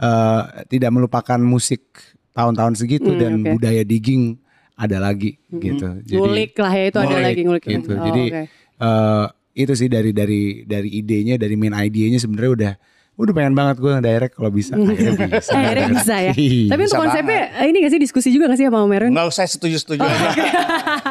eh, 0.00 0.42
tidak 0.72 0.90
melupakan 0.90 1.38
musik 1.38 2.00
tahun-tahun 2.32 2.80
segitu 2.80 3.12
dan 3.20 3.44
oke. 3.44 3.60
budaya 3.60 3.82
digging 3.84 4.40
ada 4.80 4.96
lagi 4.96 5.36
gitu. 5.52 6.00
Ngulik 6.08 6.56
lah 6.56 6.72
ya, 6.72 6.84
itu 6.88 6.98
ada 6.98 7.06
ngulik 7.12 7.26
lagi 7.28 7.42
ngulik. 7.44 7.64
gitu. 7.68 7.90
Oh, 7.92 8.04
Jadi 8.08 8.24
oke. 8.32 8.42
eh, 8.80 9.26
itu 9.60 9.72
sih 9.76 9.88
dari 9.92 10.10
dari 10.16 10.42
dari 10.64 10.88
idenya, 10.96 11.36
dari 11.36 11.54
main 11.58 11.76
idenya 11.76 12.16
sebenarnya 12.16 12.52
udah 12.56 12.72
udah 13.18 13.32
pengen 13.36 13.52
banget 13.52 13.76
gue 13.82 13.92
direct 14.00 14.34
kalau 14.38 14.50
bisa. 14.50 14.72
Akhirnya 14.78 15.28
bisa. 15.28 15.52
Akhirnya 15.52 15.88
bisa 15.92 16.14
ya. 16.16 16.32
Iya. 16.32 16.70
Tapi 16.72 16.82
untuk 16.88 16.96
Bisa 16.96 17.02
konsepnya 17.04 17.42
ini 17.68 17.76
gak 17.84 17.92
sih 17.92 18.00
diskusi 18.00 18.28
juga 18.32 18.44
gak 18.48 18.58
sih 18.58 18.66
sama 18.70 18.78
Om 18.86 18.92
Erwin? 18.96 19.12
Nggak 19.12 19.26
usah 19.28 19.44
setuju-setuju 19.44 20.00
aja. 20.00 20.28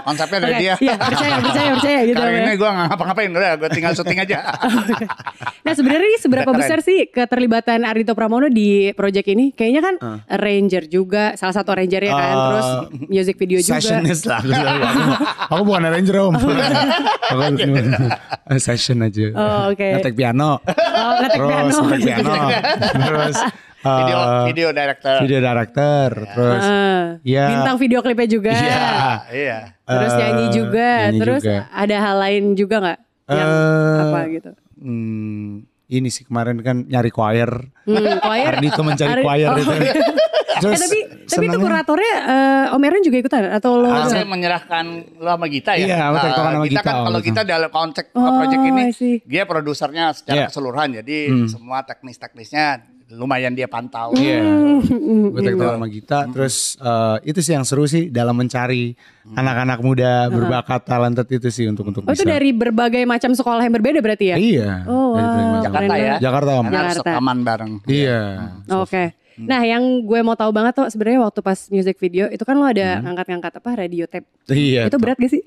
Konsepnya 0.07 0.39
dari 0.41 0.53
Oke, 0.53 0.61
dia. 0.63 0.73
Iya, 0.79 0.95
percaya, 0.97 1.35
percaya, 1.37 1.69
percaya 1.77 1.99
gitu. 2.07 2.17
Kali 2.17 2.31
ya. 2.33 2.41
ini 2.41 2.53
gue 2.57 2.69
nggak 2.69 2.87
ngapa-ngapain, 2.89 3.29
udah 3.29 3.51
gue 3.59 3.69
tinggal 3.73 3.91
syuting 3.93 4.19
aja. 4.21 4.37
Nah 5.59 5.75
sebenarnya 5.75 6.07
ini 6.07 6.17
seberapa 6.17 6.49
besar 6.55 6.79
sih 6.81 7.11
keterlibatan 7.11 7.83
Ardito 7.85 8.15
Pramono 8.17 8.49
di 8.49 8.89
project 8.95 9.27
ini? 9.29 9.51
Kayaknya 9.53 9.81
kan 9.83 9.95
arranger 10.25 10.89
juga, 10.89 11.35
salah 11.37 11.53
satu 11.53 11.75
arrangernya 11.75 12.09
kan, 12.15 12.27
Uh, 12.29 12.45
terus 12.49 12.69
music 13.11 13.35
video 13.37 13.59
juga. 13.59 13.77
Sessionist 13.77 14.23
lah 14.25 14.39
aku, 14.39 14.49
aku, 14.55 15.01
aku 15.51 15.61
bukan 15.67 15.83
arranger 15.91 16.15
om. 16.25 16.33
aku 16.33 17.41
cuma 17.59 17.79
session 18.57 19.03
aja. 19.03 19.25
Oh, 19.35 19.61
oke. 19.75 19.83
Ngetek 19.83 20.15
piano. 20.15 20.57
Oh, 20.63 21.11
ngetek 21.21 21.41
piano. 21.43 21.77
Piano. 21.95 22.33
terus 22.99 23.37
uh, 23.81 23.97
Video 23.97 24.17
video 24.45 24.67
director. 24.71 25.15
video 25.23 25.39
director. 25.39 26.09
Terus 26.29 26.63
Ah, 26.63 27.03
ya 27.23 27.45
Bintang 27.47 27.77
video 27.77 27.99
klipnya 27.99 28.27
juga. 28.27 28.51
Iya. 28.53 28.87
Iya. 29.31 29.57
Terus 29.81 30.11
Eh, 30.11 30.17
nyanyi 30.19 30.45
juga. 30.51 30.89
nyanyi 31.01 31.19
terus 31.19 31.43
juga. 31.43 31.57
ada 31.71 31.95
hal 31.97 32.15
lain 32.19 32.43
juga 32.53 32.75
nggak? 32.77 32.99
Yang 33.29 33.49
Eh, 33.49 34.01
apa 34.01 34.19
gitu? 34.27 34.51
hmm, 34.79 35.68
ini 35.89 36.07
sih 36.07 36.23
kemarin 36.23 36.61
kan 36.61 36.85
nyari 36.85 37.09
choir. 37.09 37.49
Hmm, 37.83 38.21
choir. 38.21 38.45
Ardito 38.53 38.81
mencari 38.81 39.11
Ardi- 39.11 39.25
choir 39.25 39.47
oh, 39.47 39.57
itu. 39.57 39.73
iya. 39.75 39.93
Terus 40.59 40.75
eh, 40.75 40.81
tapi 40.83 40.99
tapi 41.23 41.45
itu 41.47 41.57
kuratornya 41.57 42.13
eh, 42.19 42.75
Om 42.75 42.83
Aaron 42.83 43.01
juga 43.01 43.17
ikutan 43.17 43.47
atau 43.47 43.79
lo? 43.79 43.87
Ah, 43.87 44.05
saya 44.05 44.27
menyerahkan 44.27 44.85
lo 45.15 45.29
sama 45.29 45.47
Gita 45.47 45.71
ya. 45.73 45.87
Iya, 45.87 45.97
aku 46.03 46.15
Nah, 46.15 46.23
tektokan 46.27 46.51
sama 46.51 46.59
kita 46.59 46.69
Gita 46.69 46.81
kan 46.83 46.93
waktu 46.93 47.07
kalau 47.07 47.21
kita 47.23 47.41
dalam 47.47 47.69
konteks 47.71 48.07
Oh, 48.11 48.31
project 48.35 48.61
ini, 48.61 48.83
dia 49.23 49.43
produsernya 49.47 50.05
secara 50.11 50.35
Iya. 50.35 50.45
keseluruhan. 50.51 50.89
Jadi 50.99 51.17
semua 51.47 51.79
teknis-teknisnya 51.87 52.65
lumayan 53.09 53.57
dia 53.57 53.65
pantau. 53.65 54.13
Iya. 54.13 54.45
Hmm, 54.45 55.33
Gue 55.33 55.41
tektokan 55.41 55.81
sama 55.81 55.87
Gita. 55.89 56.19
Terus 56.29 56.77
eh, 56.77 57.17
itu 57.25 57.39
sih 57.41 57.53
yang 57.53 57.65
seru 57.65 57.83
sih 57.83 58.07
dalam 58.07 58.37
mencari 58.37 58.93
anak-anak 59.29 59.79
muda 59.81 60.29
berbakat 60.29 60.81
talented 60.85 61.25
itu 61.27 61.49
sih 61.49 61.65
untuk 61.65 61.89
untuk 61.89 62.05
Oh 62.05 62.13
itu 62.13 62.21
dari 62.21 62.53
berbagai 62.53 63.01
macam 63.03 63.33
sekolah 63.33 63.65
yang 63.65 63.73
berbeda 63.73 63.99
berarti 63.99 64.25
ya? 64.33 64.37
Iya. 64.37 64.71
Oh, 64.85 65.17
wow. 65.17 65.61
Jakarta 65.61 65.93
ya. 65.97 66.13
Jakarta 66.21 66.49
Om. 66.53 66.65
Harus 66.65 66.77
Jakarta. 66.95 67.09
rekaman 67.09 67.37
bareng. 67.41 67.71
Iya. 67.85 68.21
Oke. 68.77 69.03
Nah, 69.39 69.63
yang 69.63 70.03
gue 70.03 70.19
mau 70.19 70.35
tahu 70.35 70.51
banget 70.51 70.75
tuh 70.75 70.91
sebenarnya 70.91 71.23
waktu 71.23 71.39
pas 71.39 71.55
music 71.71 71.95
video 71.95 72.27
itu 72.27 72.43
kan 72.43 72.59
lo 72.59 72.67
ada 72.67 72.99
ngangkat-ngangkat 72.99 73.53
apa 73.55 73.69
radio 73.73 74.03
tape. 74.03 74.27
Iya. 74.51 74.91
itu 74.91 74.97
berat 74.99 75.15
gak 75.15 75.31
sih? 75.31 75.41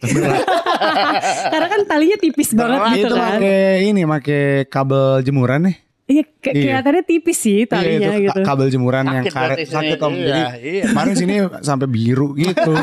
Karena 1.52 1.66
kan 1.68 1.80
talinya 1.84 2.16
tipis 2.16 2.56
banget 2.56 2.78
Berat. 2.80 2.94
gitu 2.96 3.06
itu 3.06 3.14
kan. 3.14 3.30
pakai 3.36 3.62
ini 3.84 4.00
pakai 4.02 4.42
kabel 4.66 5.20
jemuran 5.20 5.68
nih. 5.68 5.76
Iya, 6.12 6.22
ke- 6.34 6.50
Iya. 6.50 6.62
kelihatannya 6.76 7.02
tipis 7.02 7.38
sih 7.38 7.64
talinya 7.64 7.96
iya, 8.10 8.10
itu 8.12 8.24
gitu. 8.26 8.36
ka- 8.36 8.46
kabel 8.46 8.66
jemuran 8.68 9.04
yang 9.06 9.22
Sakit 9.22 9.32
karet 9.32 9.48
berarti 9.48 9.64
sini. 9.64 9.74
sakit 9.74 9.98
om. 9.98 10.12
Iya, 10.12 10.20
Jadi 10.22 10.42
iya. 10.62 10.84
kemarin 10.86 11.14
sini 11.14 11.34
sampai 11.60 11.86
biru 11.86 12.28
gitu. 12.34 12.72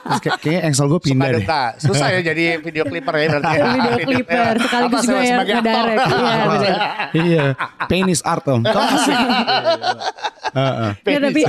Terus 0.00 0.20
kayak, 0.20 0.36
kayaknya 0.40 0.60
engsel 0.64 0.86
gue 0.86 0.96
Suka 0.96 1.06
pindah 1.06 1.28
deh. 1.28 1.38
duka. 1.40 1.62
Susah 1.76 2.08
ya 2.10 2.20
jadi 2.24 2.44
video 2.58 2.84
clipper 2.84 3.14
ya 3.16 3.26
berarti. 3.28 3.54
Video 3.70 3.98
clipper, 4.00 4.52
sekaligus 4.60 4.98
Apa, 4.98 5.04
juga 5.04 5.20
yang 5.20 5.38
ngedirect. 5.40 5.98
Iya, 6.00 6.44
bener. 6.44 6.74
iya, 7.16 7.44
pain 7.84 8.06
is 8.06 8.22
art 8.22 8.46
om. 8.46 8.60
Gak 8.60 8.74
sih? 9.04 9.16
Heeh. 10.50 10.90
Ya, 11.04 11.18
tapi 11.20 11.40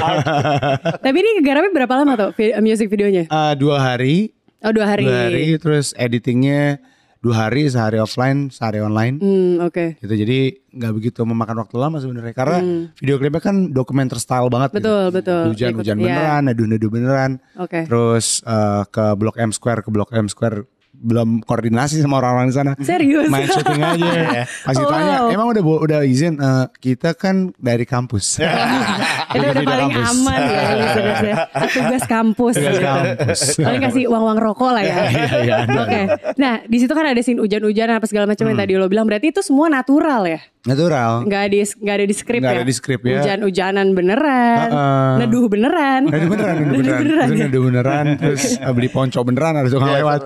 tapi 0.96 1.18
ini 1.18 1.30
garapnya 1.42 1.72
berapa 1.74 1.94
lama 1.96 2.14
tuh 2.16 2.30
music 2.60 2.88
videonya? 2.88 3.26
Eh, 3.26 3.54
dua 3.56 3.78
hari, 3.80 4.30
Oh 4.62 4.70
dua 4.70 4.86
hari. 4.88 5.04
dua 5.04 5.18
hari, 5.26 5.58
terus 5.58 5.94
editingnya 5.96 6.78
dua 7.22 7.48
hari, 7.48 7.70
sehari 7.70 8.02
offline, 8.02 8.50
sehari 8.50 8.82
online. 8.82 9.22
Hmm 9.22 9.62
oke. 9.62 10.02
gitu 10.02 10.10
jadi 10.10 10.40
nggak 10.74 10.94
begitu 10.98 11.22
memakan 11.22 11.62
waktu 11.62 11.76
lama 11.78 12.02
sebenarnya 12.02 12.34
karena 12.34 12.58
video 12.98 13.22
klipnya 13.22 13.40
kan 13.40 13.70
dokumenter 13.70 14.18
style 14.18 14.50
banget. 14.50 14.74
Betul, 14.74 15.14
gitu. 15.14 15.16
betul. 15.22 15.44
hujan 15.54 15.70
Ikut- 15.70 15.80
hujan 15.86 15.98
iya. 15.98 16.06
beneran 16.10 16.42
nedu 16.50 16.64
nedu 16.66 16.88
beneran 16.90 17.32
Oke. 17.56 17.86
terus 17.86 18.42
eh, 18.42 18.84
ke 18.90 19.06
blok 19.14 19.38
M 19.38 19.54
Square 19.54 19.86
ke 19.86 19.90
blok 19.94 20.10
M 20.12 20.26
Square 20.26 20.66
belum 21.02 21.30
koordinasi 21.42 21.98
sama 21.98 22.18
orang-orang 22.18 22.48
di 22.48 22.56
sana 22.56 22.72
Serius? 22.78 23.26
main 23.28 23.46
syuting 23.46 23.82
aja 23.82 24.12
kasih 24.66 24.82
Wow. 24.82 24.92
tanya 24.92 25.16
emang 25.30 25.48
udah 25.50 25.62
udah 25.64 26.00
izin 26.04 26.34
Eh, 26.34 26.66
kita 26.80 27.14
kan 27.14 27.52
dari 27.56 27.84
kampus 27.84 28.38
Itu 29.32 29.42
udah 29.42 29.64
paling 29.64 29.90
kampus. 29.90 30.12
aman 30.14 30.40
ya 30.44 30.62
listeners 30.76 31.22
ya. 31.24 31.36
Tugas 31.74 32.04
kampus. 32.06 32.54
Tugas 32.54 32.78
kampus. 32.78 33.40
Paling 33.58 33.82
kasih 33.82 34.04
uang-uang 34.06 34.38
rokok 34.38 34.72
lah 34.74 34.84
ya. 34.84 34.96
Iya, 35.08 35.36
iya. 35.40 35.56
Oke. 35.64 36.02
Nah, 36.36 36.54
di 36.62 36.78
situ 36.78 36.92
kan 36.92 37.06
ada 37.06 37.16
scene 37.18 37.40
hujan-hujan 37.40 37.88
apa 37.90 38.04
segala 38.04 38.28
macam 38.28 38.44
yang 38.44 38.54
Hmm. 38.54 38.64
tadi 38.68 38.76
lo 38.76 38.86
bilang. 38.86 39.08
Berarti 39.08 39.32
itu 39.32 39.40
semua 39.40 39.68
natural 39.68 40.28
ya? 40.28 40.40
natural 40.62 41.26
Nggak 41.26 41.42
ada 41.42 41.56
nggak 41.58 41.96
ada 41.96 42.06
di 42.06 42.14
skrip 42.14 42.42
ya? 42.44 42.52
ada 42.52 42.62
di 42.62 42.74
skrip 42.76 43.02
ya. 43.02 43.18
Hujan-hujanan 43.18 43.88
beneran. 43.92 44.68
Heeh. 44.68 45.14
Neduh 45.18 45.46
beneran. 45.48 46.02
Nedu 46.06 46.28
beneran, 46.28 46.56
nedu 46.60 46.72
beneran, 46.76 47.00
beneran 47.00 47.26
Terus 47.26 47.40
ya? 47.40 47.46
nedu 47.48 47.60
beneran, 47.64 48.06
terus 48.16 48.44
beli 48.70 48.90
ponco 48.90 49.20
beneran 49.24 49.54
ada 49.56 49.68
tukang 49.68 49.90
Iya, 49.90 49.98
lewat. 49.98 50.20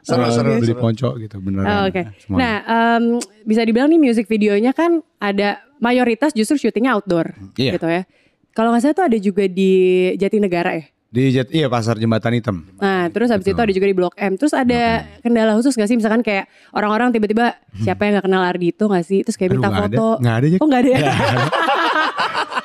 Seru. 0.00 0.22
Eh, 0.22 0.32
seru, 0.60 0.74
ponco 0.74 1.08
gitu 1.16 1.36
beneran. 1.38 1.66
Oh, 1.66 1.82
Oke. 1.86 2.02
semuanya. 2.18 2.38
Nah, 2.38 2.56
em, 2.96 3.04
bisa 3.42 3.60
dibilang 3.62 3.88
nih 3.88 4.00
music 4.00 4.26
videonya 4.26 4.70
kan 4.70 5.00
ada 5.16 5.60
mayoritas 5.76 6.32
justru 6.32 6.56
syutingnya 6.58 6.92
outdoor 6.92 7.32
Iya. 7.54 7.76
gitu 7.76 7.86
ya. 7.86 8.02
Kalau 8.50 8.70
nggak 8.70 8.82
salah 8.82 8.96
tuh 8.96 9.06
ada 9.06 9.16
juga 9.16 9.44
di 9.44 9.70
Jatinegara 10.14 10.74
ya. 10.74 10.84
Di 11.10 11.34
Jet, 11.34 11.50
iya 11.50 11.66
pasar 11.66 11.98
jembatan 11.98 12.38
hitam. 12.38 12.56
Nah, 12.78 13.10
terus 13.10 13.34
habis 13.34 13.42
itu 13.42 13.58
ada 13.58 13.74
juga 13.74 13.82
di 13.82 13.94
Blok 13.94 14.14
M. 14.14 14.38
Terus 14.38 14.54
ada 14.54 15.02
kendala 15.18 15.58
khusus 15.58 15.74
gak 15.74 15.90
sih? 15.90 15.98
Misalkan 15.98 16.22
kayak 16.22 16.46
orang-orang 16.70 17.10
tiba-tiba 17.10 17.58
siapa 17.82 18.06
yang 18.06 18.22
gak 18.22 18.30
kenal 18.30 18.46
Ardito 18.46 18.86
gak 18.86 19.02
sih? 19.02 19.26
Terus 19.26 19.34
kayak 19.34 19.50
Aduh, 19.50 19.58
minta 19.58 19.68
nggak 19.74 19.82
ada. 19.82 19.96
foto. 19.98 20.08
Nggak 20.22 20.36
ada, 20.38 20.46
Jack. 20.46 20.60
Oh 20.62 20.66
gak 20.70 20.80
ada 20.86 20.90
ya? 20.94 20.98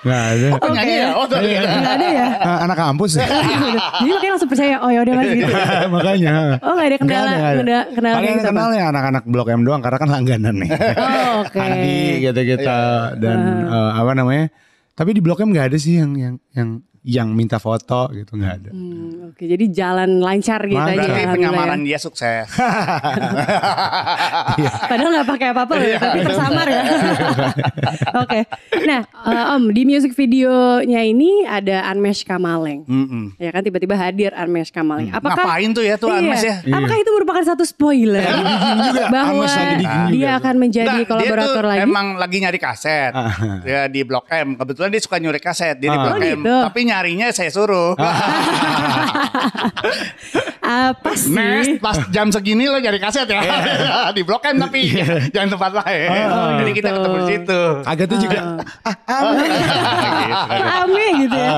Nggak 0.06 0.22
ada. 0.38 0.48
Oh, 0.62 0.70
nyanyi 0.70 0.96
ya? 1.02 1.10
Oh, 1.18 1.26
tuh. 1.26 1.38
Gak 1.42 1.94
ada 1.98 2.08
ya? 2.14 2.28
Ah, 2.46 2.58
anak 2.70 2.78
kampus 2.78 3.18
ya. 3.18 3.26
Jadi 3.26 4.10
makanya 4.14 4.32
langsung 4.38 4.52
percaya, 4.54 4.76
oh 4.86 4.90
yaudah 4.94 5.14
mas 5.18 5.30
gitu. 5.34 5.50
Makanya. 5.98 6.34
Oh 6.62 6.74
gak 6.78 6.88
ada 6.94 6.98
kendala, 7.02 7.26
ada, 7.26 7.34
ada. 7.42 7.58
kendala, 7.58 7.84
kendala 7.90 8.16
Paling 8.22 8.38
kenal 8.46 8.70
ya 8.70 8.84
anak-anak 8.94 9.24
Blok 9.26 9.48
M 9.50 9.62
doang 9.66 9.82
karena 9.82 9.98
kan 9.98 10.10
langganan 10.14 10.56
nih. 10.62 10.70
Oh 10.96 11.42
oke. 11.42 11.58
Andi 11.58 12.22
gitu-gitu 12.22 12.62
Iya, 12.62 13.18
dan 13.18 13.40
eh, 13.66 13.92
apa 13.98 14.12
namanya? 14.14 14.46
Tapi 14.94 15.10
di 15.18 15.22
Blok 15.26 15.42
M 15.42 15.50
nggak 15.52 15.74
ada 15.74 15.78
sih 15.82 15.98
yang 15.98 16.14
yang 16.16 16.36
yang 16.54 16.70
yang 17.06 17.30
minta 17.30 17.56
foto 17.56 18.10
gitu 18.10 18.34
nggak 18.34 18.54
ada. 18.58 18.72
Hmm, 18.72 19.30
Oke, 19.30 19.46
jadi 19.46 19.66
jalan 19.68 20.18
lancar 20.18 20.58
gitu 20.64 20.74
Lancar. 20.76 20.98
aja. 20.98 21.06
Berarti 21.08 21.34
penyamaran 21.36 21.80
ya. 21.80 21.86
dia 21.86 21.98
sukses. 21.98 22.50
Padahal 24.86 25.10
gak 25.16 25.30
pakai 25.30 25.48
apa-apa 25.50 25.74
loh, 25.76 25.86
Iya. 25.86 26.00
tapi 26.00 26.20
tersamar 26.22 26.66
ya. 26.66 26.82
Oke, 28.24 28.40
nah 28.84 29.02
eh, 29.06 29.54
Om 29.54 29.70
di 29.70 29.84
music 29.84 30.12
videonya 30.14 31.02
ini 31.04 31.44
ada 31.44 31.86
Anmesh 31.86 32.24
Kamaleng. 32.24 32.84
Mm-mm. 32.86 33.38
Ya 33.38 33.50
kan 33.50 33.62
tiba-tiba 33.62 33.94
hadir 33.94 34.34
Anmesh 34.34 34.70
Kamaleng. 34.70 35.12
Apakah 35.12 35.34
Hmm. 35.36 35.44
Ngapain 35.46 35.70
tuh 35.72 35.84
ya 35.84 35.96
tuh 35.96 36.10
Iya. 36.10 36.18
Anmes 36.18 36.42
ya? 36.42 36.56
Apakah 36.66 36.98
itu 36.98 37.12
merupakan 37.12 37.44
satu 37.46 37.64
spoiler 37.64 38.24
bahwa 39.08 39.46
Anmesh 39.46 39.58
dia 40.10 40.30
akan 40.36 40.56
menjadi 40.58 40.98
Nggak, 40.98 41.08
kolaborator 41.08 41.30
dia 41.54 41.62
tuh 41.62 41.70
lagi? 41.70 41.82
emang 41.84 42.06
lagi 42.16 42.38
nyari 42.40 42.58
kaset 42.58 43.14
ya 43.64 43.86
di 43.86 44.02
Blok 44.02 44.26
M. 44.28 44.56
Kebetulan 44.56 44.90
dia 44.90 45.02
suka 45.02 45.18
nyuri 45.18 45.38
kaset 45.38 45.76
dia 45.76 45.88
di 45.88 45.94
Ah. 45.94 46.02
Blok 46.02 46.14
Oh, 46.16 46.18
M. 46.18 46.40
gitu. 46.40 46.56
Tapi 46.66 46.80
nyarinya 46.96 47.28
saya 47.36 47.52
suruh. 47.52 48.00
Apa 50.66 51.12
sih? 51.14 51.36
Nes, 51.36 51.68
pas 51.78 52.00
jam 52.10 52.32
segini 52.32 52.66
lo 52.66 52.80
nyari 52.80 52.98
kaset 52.98 53.28
ya 53.28 53.42
di 54.18 54.22
Blok 54.24 54.42
M 54.48 54.58
tapi 54.58 54.88
Iya. 54.88 55.30
jangan 55.30 55.60
tempat 55.60 55.72
lain. 55.84 56.10
Jadi 56.64 56.72
kita 56.74 56.88
gitu. 56.90 56.98
ketemu 56.98 57.16
di 57.16 57.26
situ. 57.30 57.62
Agak 57.84 58.06
tuh 58.08 58.18
juga 58.18 58.40
Ame 60.82 61.06
gitu 61.22 61.38
ya. 61.38 61.52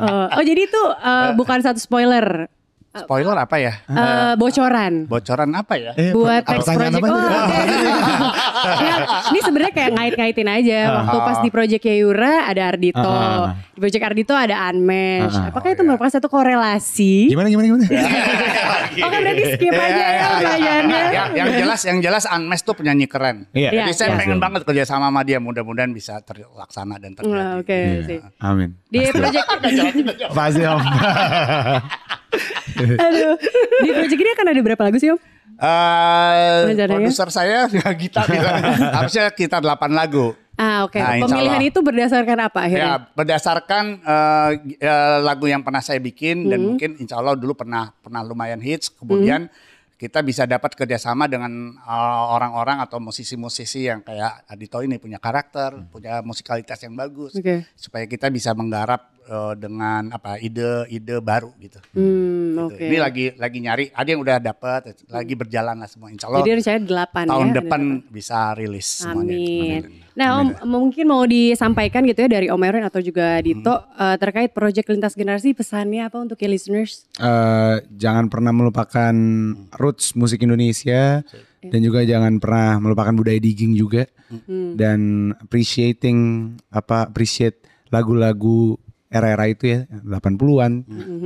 Oh, 0.00 0.26
oh, 0.36 0.42
jadi 0.44 0.60
itu 0.66 0.82
eh, 1.00 1.28
bukan 1.38 1.58
satu 1.62 1.78
spoiler, 1.80 2.50
Spoiler 2.90 3.38
apa 3.38 3.54
ya? 3.54 3.86
eh, 3.86 4.34
bocoran. 4.34 5.06
Bocoran 5.06 5.54
apa 5.54 5.78
ya? 5.78 5.94
Eh, 5.94 6.10
buat 6.10 6.42
next 6.42 6.66
pertanyaan 6.66 6.98
project. 6.98 6.98
apa 6.98 7.06
Oh, 7.06 7.46
oke. 7.46 7.58
Ya, 8.82 8.94
ini 9.30 9.38
sebenarnya 9.38 9.72
kayak 9.72 9.90
ngait-ngaitin 9.94 10.48
aja. 10.50 10.78
Waktu 10.98 11.16
pas 11.22 11.38
di 11.38 11.50
project 11.54 11.86
Yura 11.86 12.50
ada 12.50 12.62
Ardito, 12.66 12.98
Ah. 12.98 13.54
di 13.70 13.78
project 13.78 14.02
Ardito 14.02 14.34
ada 14.34 14.66
Anmesh. 14.66 15.30
Ah. 15.32 15.54
Apakah 15.54 15.70
itu 15.70 15.86
merupakan 15.86 16.10
satu 16.10 16.26
korelasi? 16.26 17.30
Gimana 17.30 17.46
gimana 17.46 17.66
gimana? 17.70 17.84
Oh 18.90 19.06
kan 19.06 19.22
berarti 19.22 19.54
skip 19.54 19.70
aja 19.70 20.02
ya 20.02 20.26
pertanyaannya. 20.34 21.02
yang, 21.14 21.30
yang 21.30 21.48
jelas 21.54 21.80
yang 21.86 21.98
jelas 22.02 22.24
Anmes 22.26 22.60
tuh 22.60 22.74
penyanyi 22.74 23.06
keren. 23.06 23.46
Iya. 23.54 23.70
Jadi 23.70 23.86
Iya, 23.86 23.94
saya 23.94 24.08
iya. 24.10 24.18
pengen 24.18 24.42
banget 24.42 24.66
kerja 24.66 24.82
sama 24.82 25.08
sama 25.08 25.22
dia. 25.22 25.38
Mudah-mudahan 25.38 25.94
bisa 25.94 26.18
terlaksana 26.20 26.98
dan 26.98 27.14
terjadi. 27.14 27.30
Wah, 27.30 27.62
Oke 27.62 27.70
Iya. 27.70 28.02
sih. 28.02 28.18
Amin. 28.42 28.74
Di 28.90 29.14
project 29.14 29.46
Pasti 30.34 30.62
om. 30.66 30.82
aduh, 32.82 33.34
di 33.80 33.90
project 33.90 34.18
ini 34.18 34.30
akan 34.32 34.46
ada 34.48 34.60
berapa 34.62 34.82
lagu 34.82 34.96
sih 34.96 35.10
Om? 35.10 35.20
Eh, 35.60 36.56
Rencananya? 36.66 36.96
produser 36.98 37.28
saya 37.28 37.68
ya 37.68 37.88
Gita 37.92 38.24
bilang 38.24 38.58
harusnya 38.96 39.28
kita 39.30 39.60
8 39.60 39.68
lagu. 39.92 40.32
Ah 40.54 40.84
oke. 40.84 40.96
Nah, 40.96 41.16
insya 41.16 41.24
Pemilihan 41.26 41.56
Allah. 41.56 41.70
itu 41.70 41.78
berdasarkan 41.80 42.38
apa 42.42 42.58
Ya, 42.58 42.64
akhirnya? 42.66 42.96
berdasarkan 43.12 43.84
eh, 43.98 44.50
eh, 44.78 45.18
lagu 45.20 45.46
yang 45.46 45.60
pernah 45.60 45.80
saya 45.80 45.96
bikin 45.98 46.46
dan 46.46 46.58
Hmm. 46.58 46.68
mungkin 46.70 46.90
insya 46.96 47.16
Allah 47.16 47.32
dulu 47.32 47.52
pernah 47.54 47.92
pernah 47.94 48.20
lumayan 48.20 48.60
hits. 48.60 48.88
Kemudian 48.90 49.48
kita 49.96 50.20
bisa 50.20 50.44
dapat 50.44 50.72
kerjasama 50.74 51.28
dengan 51.28 51.48
eh, 51.76 51.92
orang-orang 52.30 52.80
atau 52.80 52.96
musisi-musisi 52.98 53.84
yang 53.84 54.00
kayak 54.00 54.44
Adito 54.46 54.80
ini 54.80 54.96
punya 54.96 55.16
karakter, 55.16 55.76
punya 55.88 56.20
musikalitas 56.20 56.76
yang 56.78 56.92
bagus, 56.94 57.32
Oke. 57.34 57.68
supaya 57.74 58.04
kita 58.04 58.28
bisa 58.28 58.52
menggarap 58.52 59.12
eh, 59.30 59.54
dengan 59.54 60.10
apa 60.10 60.42
ide-ide 60.42 61.22
baru 61.22 61.54
gitu. 61.62 61.78
Hmm 61.94 62.40
Gitu. 62.50 62.66
oke. 62.66 62.82
Ini 62.82 62.96
lagi 62.98 63.24
lagi 63.38 63.58
nyari, 63.62 63.84
ada 63.94 64.08
yang 64.08 64.20
udah 64.22 64.36
dapat, 64.42 64.80
lagi 65.08 65.34
berjalan 65.38 65.76
lah 65.78 65.88
semua. 65.88 66.08
Insya 66.10 66.26
Allah 66.28 66.42
Jadi 66.42 66.50
rencananya 66.60 66.84
delapan 66.86 67.24
tahun 67.26 67.48
ya. 67.48 67.54
depan 67.62 67.80
bisa 68.10 68.38
rilis 68.58 68.88
semuanya. 69.00 69.36
Amin. 69.36 69.82
Nah 70.10 70.28
Om 70.42 70.48
mungkin 70.68 71.04
mau 71.08 71.22
disampaikan 71.24 72.04
gitu 72.04 72.26
ya 72.26 72.28
dari 72.28 72.46
Om 72.50 72.60
Erwin 72.60 72.84
atau 72.84 73.00
juga 73.00 73.38
Dito 73.40 73.74
eh, 73.96 74.16
terkait 74.18 74.50
proyek 74.52 74.90
lintas 74.90 75.14
generasi 75.16 75.54
pesannya 75.56 76.10
apa 76.10 76.18
untuk 76.20 76.36
ya 76.36 76.48
listeners? 76.50 77.08
Eh, 77.16 77.76
jangan 77.96 78.28
pernah 78.28 78.52
melupakan 78.52 79.14
roots 79.78 80.12
musik 80.18 80.42
Indonesia 80.44 81.22
dan 81.60 81.80
juga 81.84 82.04
jangan 82.04 82.40
pernah 82.40 82.80
melupakan 82.80 83.12
budaya 83.12 83.36
digging 83.36 83.76
juga 83.76 84.08
dan 84.78 85.30
appreciating 85.42 86.52
apa 86.70 87.10
appreciate 87.10 87.66
lagu-lagu 87.90 88.78
era-era 89.10 89.44
itu 89.44 89.66
ya 89.66 89.78
80-an, 89.90 90.72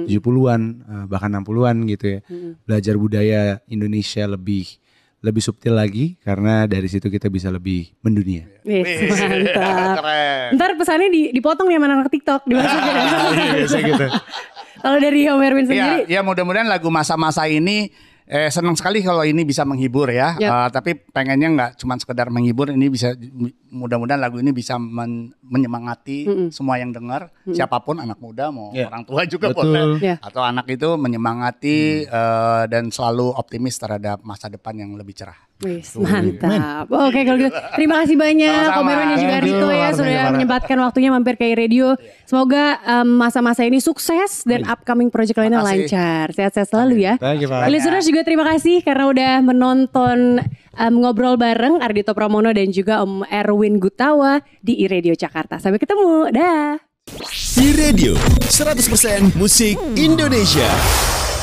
70-an, 0.09 0.61
eh, 0.81 1.05
bahkan 1.05 1.31
60-an 1.31 1.77
gitu 1.87 2.07
ya. 2.09 2.21
Belajar 2.65 2.95
budaya 2.97 3.41
Indonesia 3.67 4.25
lebih 4.25 4.81
lebih 5.21 5.41
subtil 5.41 5.73
lagi 5.73 6.21
karena 6.21 6.65
dari 6.65 6.85
situ 6.85 7.09
kita 7.09 7.29
bisa 7.29 7.49
lebih 7.49 7.97
mendunia. 8.01 8.45
Mantap. 8.61 9.97
Keren. 9.97 10.49
Ntar 10.53 10.71
pesannya 10.77 11.09
di- 11.09 11.33
dipotong 11.33 11.65
nih 11.65 11.77
sama 11.77 11.87
anak 11.91 12.09
TikTok 12.09 12.45
dimasukin. 12.45 12.93
Biasa 13.57 13.79
gitu. 13.81 14.07
Kalau 14.77 14.99
dari 15.01 15.25
Om 15.25 15.41
Erwin 15.41 15.65
Iya, 15.65 15.69
sendiri, 15.71 15.97
ya 16.09 16.21
mudah-mudahan 16.21 16.69
lagu 16.69 16.93
masa-masa 16.93 17.49
ini 17.49 17.89
eh, 18.25 18.49
senang 18.49 18.73
sekali 18.73 19.01
kalau 19.01 19.23
ini 19.23 19.43
bisa 19.43 19.63
menghibur 19.63 20.09
ya. 20.09 20.35
Yap. 20.37 20.51
Eh, 20.51 20.69
tapi 20.73 20.91
pengennya 20.97 21.49
nggak 21.51 21.71
cuma 21.77 21.95
sekedar 21.95 22.29
menghibur, 22.29 22.69
ini 22.69 22.89
bisa 22.89 23.13
mudah-mudahan 23.69 24.19
lagu 24.19 24.39
ini 24.39 24.51
bisa 24.51 24.77
men- 24.77 25.35
menyemangati 25.41 26.25
semua 26.49 26.77
yang 26.77 26.91
dengar, 26.91 27.29
siapa 27.47 27.81
pun 27.81 27.99
anak 27.99 28.17
muda 28.17 28.49
mau 28.49 28.71
Ya. 28.71 28.87
orang 28.87 29.05
tua 29.05 29.23
juga 29.25 29.51
Betul. 29.51 29.75
boleh 29.75 29.85
Ya. 29.99 30.17
atau 30.21 30.41
anak 30.41 30.65
itu 30.67 30.89
menyemangati 30.95 32.05
eh, 32.05 32.63
dan 32.67 32.89
selalu 32.89 33.31
optimis 33.31 33.77
terhadap 33.77 34.23
masa 34.23 34.47
depan 34.47 34.75
yang 34.75 34.95
lebih 34.95 35.13
cerah. 35.13 35.37
Wis, 35.63 35.95
mantap. 35.95 36.91
Oke 36.91 37.23
kalau 37.23 37.39
gitu, 37.39 37.55
terima 37.79 38.03
kasih 38.03 38.19
banyak 38.19 38.67
Erwin 38.75 39.07
dan 39.07 39.19
juga 39.23 39.35
Ardito 39.39 39.69
ya 39.71 39.89
sudah 39.95 40.23
menyempatkan 40.35 40.77
waktunya 40.83 41.15
mampir 41.15 41.39
ke 41.39 41.55
radio. 41.55 41.95
Semoga 42.27 42.83
em, 42.83 43.09
masa-masa 43.15 43.63
ini 43.63 43.79
sukses 43.79 44.43
dan 44.43 44.67
upcoming 44.67 45.15
project 45.15 45.39
lainnya 45.39 45.63
lancar. 45.63 46.35
Sehat-sehat 46.35 46.69
selalu 46.75 47.07
ya. 47.07 47.15
Thank 47.23 47.47
you, 47.47 47.49
Farah. 47.49 47.71
Listeners 47.71 48.03
juga 48.03 48.27
terima 48.27 48.45
kasih 48.51 48.83
karena 48.83 49.05
udah 49.07 49.33
menonton 49.47 50.43
em, 50.75 50.95
ngobrol 50.99 51.39
bareng 51.39 51.79
Ardito 51.79 52.13
Pramono 52.19 52.51
dan 52.51 52.75
juga 52.75 53.07
Om 53.07 53.23
Erwin 53.31 53.79
Gutawa 53.79 54.43
di 54.59 54.83
iRadio 54.83 55.15
Jakarta. 55.15 55.63
Sampai 55.63 55.79
ketemu. 55.79 56.35
Dah. 56.35 56.83
I 57.61 57.69
Radio 57.77 58.17
100% 58.49 59.37
musik 59.37 59.77
Indonesia. 59.95 61.34